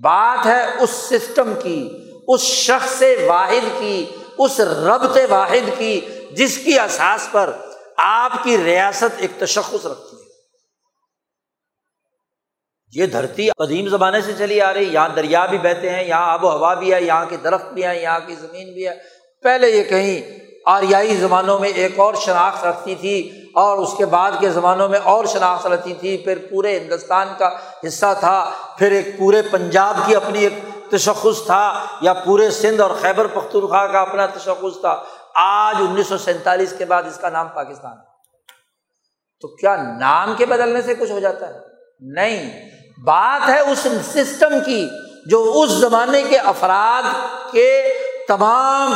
[0.02, 1.90] بات ہے اس سسٹم کی،
[2.28, 4.06] اس شخص واحد کی،
[4.38, 6.02] اس ربط واحد کی،
[6.32, 7.52] جس کی احساس پر
[7.98, 10.28] آپ کی ریاست ایک تشخص رکھتی ہے۔
[12.94, 16.44] یہ دھرتی قدیم زمانے سے چلی آ رہی، یہاں دریا بھی بہتے ہیں، یہاں آب
[16.44, 18.94] و ہوا بھی ہے، یہاں کے درخت بھی ہیں، یہاں کی زمین بھی ہے۔
[19.44, 24.32] پہلے یہ کہیں آریائی زمانوں میں ایک اور شناخت رکھتی تھی اور اس کے بعد
[24.40, 27.50] کے زمانوں میں اور شناخت رکھتی تھی۔ پھر پورے ہندوستان کا
[27.88, 30.54] حصہ تھا، پھر ایک پورے پنجاب کی اپنی ایک
[30.92, 35.04] تشخص تھا یا پورے سندھ اور خیبر پختونخوا کا اپنا تشخص تھا۔
[35.42, 37.98] آج انیس سو سینتالیس کے بعد اس کا نام پاکستان
[39.42, 41.60] تو کیا نام کے بدلنے سے کچھ ہو جاتا ہے؟
[42.00, 42.70] نہیں۔
[43.04, 44.90] بات ہے اس سسٹم کی
[45.26, 47.04] جو اس زمانے کے افراد
[47.52, 47.94] کے
[48.28, 48.94] تمام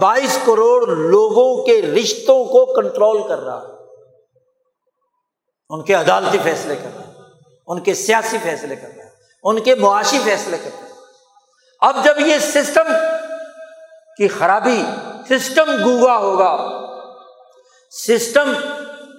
[0.00, 3.62] بائیس کروڑ لوگوں کے رشتوں کو کنٹرول کر رہا
[5.68, 7.22] ان کے عدالتی فیصلے کر رہا
[7.66, 9.10] ان کے سیاسی فیصلے کر رہا ہے۔
[9.42, 10.92] ان کے معاشی فیصلے کر رہا ہے۔
[11.80, 12.92] اب جب یہ سسٹم
[14.16, 14.84] کی خرابی
[15.28, 16.80] سسٹم گوگا ہوگا۔
[17.90, 18.52] سسٹم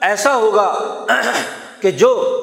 [0.01, 0.79] ایسا ہوگا
[1.81, 2.41] کہ جو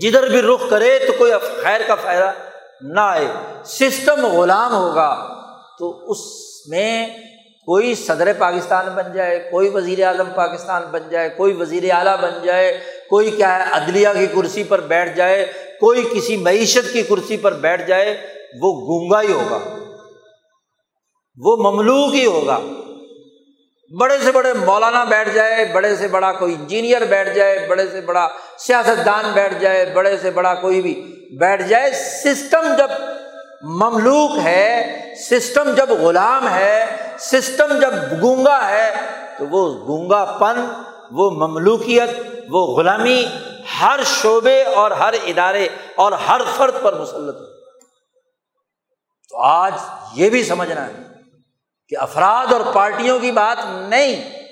[0.00, 1.32] جدھر بھی رخ کرے تو کوئی
[1.62, 2.32] خیر کا فائدہ
[2.80, 3.26] نہ آئے۔
[3.64, 5.34] سسٹم غلام ہوگا
[5.78, 6.18] تو اس
[6.66, 7.06] میں
[7.66, 12.32] کوئی صدر پاکستان بن جائے، کوئی وزیر اعظم پاکستان بن جائے، کوئی وزیر اعلیٰ بن
[12.42, 12.80] جائے،
[13.10, 17.52] کوئی کیا ہے، عدلیہ کی کرسی پر بیٹھ جائے، کوئی کسی معیشت کی کرسی پر
[17.52, 18.26] بیٹھ جائے،
[18.60, 19.83] وہ گونگا ہی ہوگا۔
[21.36, 22.58] وہ مملوک ہی ہوگا۔
[24.00, 28.00] بڑے سے بڑے مولانا بیٹھ جائے، بڑے سے بڑا کوئی انجینئر بیٹھ جائے، بڑے سے
[28.00, 28.28] بڑا
[28.58, 30.94] سیاست دان بیٹھ جائے، بڑے سے بڑا کوئی بھی
[31.40, 32.90] بیٹھ جائے، سسٹم جب
[33.62, 34.96] مملوک ہے،
[35.30, 38.94] سسٹم جب غلام ہے، سسٹم جب گونگا ہے،
[39.38, 40.64] تو وہ گونگا پن،
[41.10, 42.08] وہ مملوکیت،
[42.50, 43.24] وہ غلامی
[43.80, 47.46] ہر شعبے اور ہر ادارے اور ہر فرد پر مسلط ہو
[49.30, 49.72] تو آج
[50.14, 51.13] یہ بھی سمجھنا ہے۔
[51.88, 53.58] کہ افراد اور پارٹیوں کی بات
[53.88, 54.42] نہیں،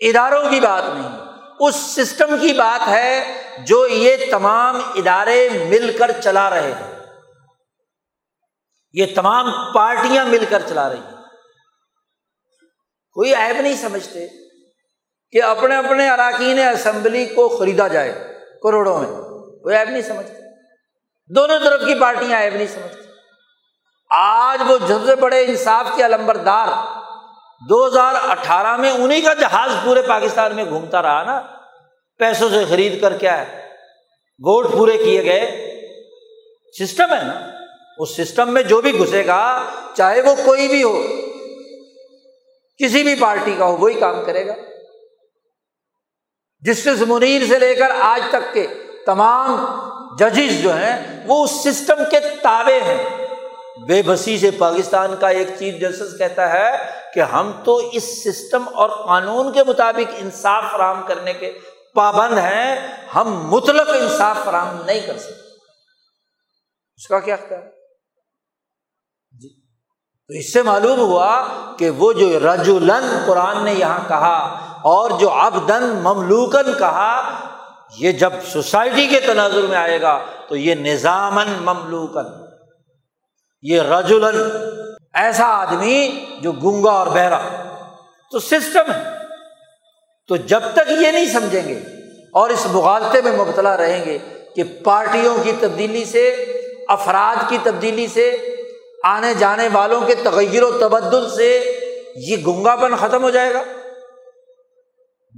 [0.00, 1.28] اداروں کی بات نہیں۔
[1.60, 6.98] اس سسٹم کی بات ہے جو یہ تمام ادارے مل کر چلا رہے ہیں۔
[8.92, 11.14] یہ تمام پارٹیاں مل کر چلا رہی ہیں۔
[13.12, 14.28] کوئی عیب نہیں سمجھتے
[15.30, 18.12] کہ اپنے اپنے اراکین اسمبلی کو خریدا جائے
[18.62, 19.08] کروڑوں میں۔
[19.58, 20.40] کوئی عیب نہیں سمجھتے۔
[21.34, 23.07] دونوں طرف کی پارٹیاں عیب نہیں سمجھتی۔
[24.10, 26.68] آج وہ سب سے بڑے انصاف کے علمبردار
[27.68, 31.42] دو ہزار اٹھارہ میں انہیں کا جہاز پورے پاکستان میں گھومتا رہا نا۔
[32.18, 33.68] پیسوں سے خرید کر کیا ہے
[34.38, 35.64] ووٹ پورے کیے گئے۔
[36.80, 37.50] سسٹم ہے نا۔
[37.98, 41.02] اس سسٹم میں جو بھی گھسے گا، چاہے وہ کوئی بھی ہو،
[42.78, 44.54] کسی بھی پارٹی کا ہو، وہی کام کرے گا۔
[46.60, 48.66] جسٹس منیر سے لے کر آج تک کے
[49.06, 49.64] تمام
[50.18, 53.27] ججز جو ہیں، وہ اس سسٹم کے تابے ہیں۔
[53.86, 56.70] بے بسی سے پاکستان کا ایک چیف جسٹس کہتا ہے
[57.14, 61.58] کہ ہم تو اس سسٹم اور قانون کے مطابق انصاف فراہم کرنے کے
[61.94, 65.42] پابند ہیں، ہم مطلق انصاف فراہم نہیں کر سکتے۔
[66.96, 67.62] اس کا کیا خیال؟
[69.40, 69.48] جی۔
[70.26, 71.46] تو اس سے معلوم ہوا
[71.78, 74.36] کہ وہ جو رجولن قرآن نے یہاں کہا
[74.84, 77.40] اور جو ابدن مملوکن کہا،
[77.98, 82.47] یہ جب سوسائٹی کے تناظر میں آئے گا تو یہ نظامن مملوکن۔
[83.62, 84.42] یہ رجولن
[85.14, 87.38] ایسا آدمی جو گنگا اور بہرا،
[88.32, 89.02] تو سسٹم ہے۔
[90.28, 91.78] تو جب تک یہ نہیں سمجھیں گے
[92.32, 94.18] اور اس مغالطے میں مبتلا رہیں گے
[94.56, 96.28] کہ پارٹیوں کی تبدیلی سے،
[96.88, 98.36] افراد کی تبدیلی سے،
[99.04, 101.78] آنے جانے والوں کے تغیر و تبدل سے
[102.16, 103.62] یہ گنگا پن ختم ہو جائے گا۔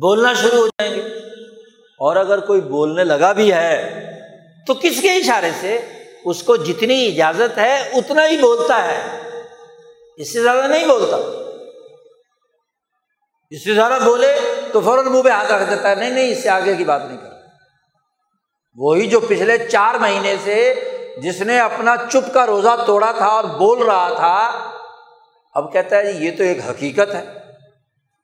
[0.00, 1.00] بولنا شروع ہو جائیں گے۔
[1.98, 4.00] اور اگر کوئی بولنے لگا بھی ہے،
[4.66, 5.80] تو کس کے اشارے سے؟
[6.24, 9.20] اس کو جتنی اجازت ہے اتنا ہی بولتا ہے۔
[10.16, 11.16] اس سے زیادہ نہیں بولتا۔
[13.50, 14.38] اس سے زیادہ بولے
[14.72, 17.02] تو فوراً منہ پہ ہاتھ رکھ دیتا ہے۔ نہیں نہیں، اس سے آگے کی بات
[17.04, 17.30] نہیں کر
[18.76, 20.74] وہی جو پچھلے چار مہینے سے
[21.22, 24.50] جس نے اپنا چپ کا روزہ توڑا تھا اور بول رہا تھا،
[25.54, 27.24] اب کہتا ہے، یہ تو ایک حقیقت ہے۔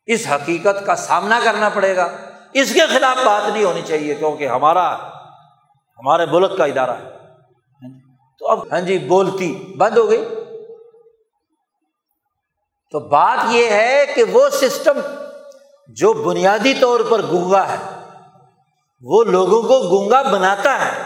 [0.07, 2.17] اس حقیقت کا سامنا کرنا پڑے گا۔
[2.53, 4.95] اس کے خلاف بات نہیں ہونی چاہیے کیونکہ ہمارا،
[5.99, 7.16] ہمارے ملک کا ادارہ ہے۔
[8.39, 10.25] تو اب ہاں جی بولتی، بند ہو گئی۔
[12.93, 15.01] تو بات یہ ہے کہ وہ سسٹم
[15.89, 18.01] جو بنیادی طور پر گونگا ہے،
[19.03, 21.03] وہ لوگوں کو گونگا بناتا ہے،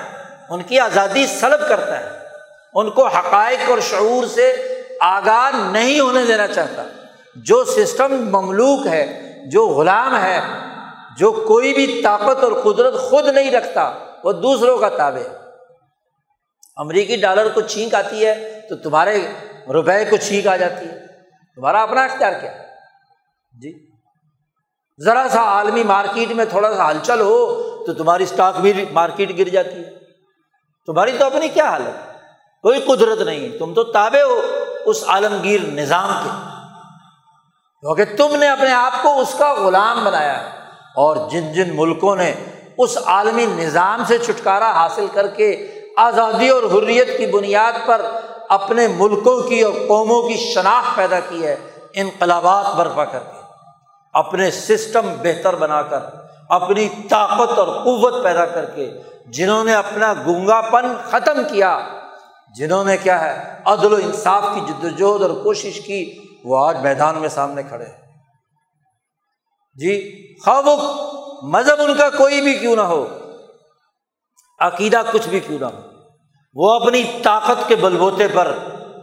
[0.50, 2.20] ان کی آزادی سلب کرتا ہے۔
[2.74, 4.56] ان کو حقائق اور شعور سے
[5.00, 6.82] آگاہ نہیں ہونے دینا چاہتا۔
[7.36, 10.40] جو سسٹم مملوک ہے، جو غلام ہے،
[11.18, 13.92] جو کوئی بھی طاقت اور قدرت خود نہیں رکھتا،
[14.24, 15.49] وہ دوسروں کا تابع ہے۔
[16.76, 19.32] امریکی ڈالر کو چھینک آتی ہے تو تمہارے
[19.72, 21.06] روپئے کو چھینک آ جاتی ہے۔
[21.54, 22.52] تمہارا اپنا اختیار کیا؟
[23.62, 23.90] جی۔
[25.04, 29.48] ذرا سا عالمی مارکیٹ میں تھوڑا سا ہلچل ہو تو تمہاری اسٹاک بھی مارکیٹ گر
[29.48, 29.90] جاتی ہے۔
[30.86, 32.10] تمہاری تو اپنی کیا حالت؟
[32.62, 34.40] کوئی قدرت نہیں۔ تم تو تابے ہو
[34.86, 36.30] اس عالمگیر نظام کے۔
[37.80, 40.48] کیونکہ تم نے اپنے آپ کو اس کا غلام بنایا ہے
[40.96, 42.34] اور جن جن ملکوں نے
[42.78, 48.00] اس عالمی نظام سے چھٹکارا حاصل کر کے آزادی اور حریت کی بنیاد پر
[48.48, 51.56] اپنے ملکوں کی اور قوموں کی شناخت پیدا کی ہے،
[51.94, 53.40] انقلابات برپا کر کے۔
[54.12, 56.00] اپنے سسٹم بہتر بنا کر،
[56.48, 58.90] اپنی طاقت اور قوت پیدا کر کے
[59.26, 61.78] جنہوں نے اپنا گنگا پن ختم کیا،
[62.56, 66.00] جنہوں نے کیا ہے، عدل و انصاف کی جدوجہد اور کوشش کی،
[66.44, 68.00] وہ آج میدان میں سامنے کھڑے ہیں۔
[69.74, 69.92] جی
[70.44, 70.68] خواب
[71.42, 73.06] مذہب ان کا کوئی بھی کیوں نہ ہو،
[74.58, 75.89] عقیدہ کچھ بھی کیوں نہ ہو۔
[76.54, 78.54] وہ اپنی طاقت کے بلبوتے پر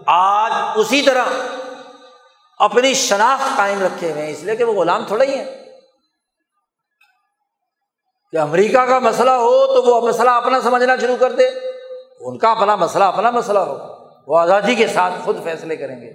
[0.05, 1.25] آج اسی طرح
[2.59, 5.65] اپنی شناخت قائم رکھے ہوئے ہیں، اس لیے کہ وہ غلام تھوڑا ہی ہے
[8.31, 11.47] کہ امریکہ کا مسئلہ ہو تو وہ مسئلہ اپنا سمجھنا شروع کر دے۔
[12.19, 13.77] ان کا اپنا مسئلہ اپنا مسئلہ ہو۔
[14.27, 16.13] وہ آزادی کے ساتھ خود فیصلے کریں گے۔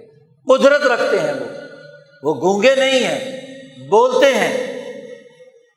[0.53, 1.45] قدرت رکھتے ہیں وہ۔
[2.23, 3.41] وہ گونگے نہیں ہیں،
[3.89, 4.83] بولتے ہیں۔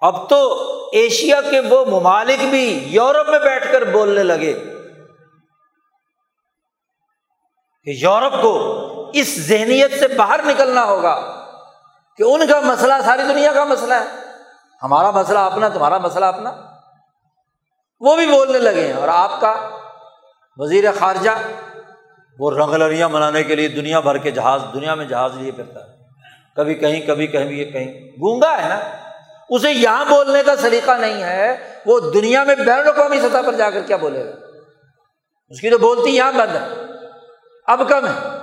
[0.01, 0.53] اب تو
[0.93, 4.76] ایشیا کے وہ ممالک بھی یورپ میں بیٹھ کر بولنے لگے۔
[7.87, 11.45] کہ یورپ کو اس ذہنیت سے باہر نکلنا ہوگا
[12.17, 14.05] کہ ان کا مسئلہ ساری دنیا کا مسئلہ ہے۔
[14.83, 16.53] ہمارا مسئلہ اپنا، تمہارا مسئلہ اپنا۔
[18.01, 19.71] وہ بھی بولنے لگے ہیں اور آپ کا
[20.57, 21.31] وزیر خارجہ
[22.39, 25.81] وہ رنگ لڑیاں منانے کے لیے دنیا بھر کے جہاز، دنیا میں جہاز لیے پھرتا
[25.81, 25.97] ہے۔
[26.57, 28.81] کبھی کہیں کبھی کہیں کہیں۔ گونگا ہے نا؟
[29.49, 33.71] اسے یہاں بولنے کا سلیقہ نہیں ہے۔ وہ دنیا میں بین الاقوامی سطح پر جا
[33.71, 34.31] کر کیا بولے گا؟
[35.49, 36.86] اس کی تو بولتی یہاں بند ہے۔
[37.67, 38.39] اب کم ہے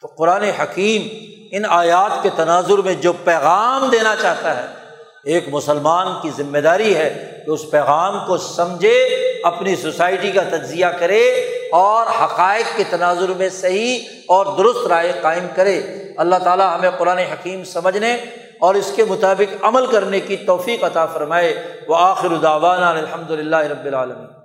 [0.00, 1.08] تو قرآن حکیم
[1.52, 4.66] ان آیات کے تناظر میں جو پیغام دینا چاہتا ہے،
[5.24, 9.04] ایک مسلمان کی ذمہ داری ہے کہ اس پیغام کو سمجھے،
[9.44, 11.22] اپنی سوسائٹی کا تجزیہ کرے
[11.72, 13.98] اور حقائق کے تناظر میں صحیح
[14.28, 15.82] اور درست رائے قائم کرے۔
[16.16, 18.14] اللہ تعالیٰ ہمیں قرآن حکیم سمجھنے
[18.60, 23.56] اور اس کے مطابق عمل کرنے کی توفیق عطا فرمائے۔ وہ آخر الداوانہ الحمد للہ
[23.56, 24.39] رب العالمین۔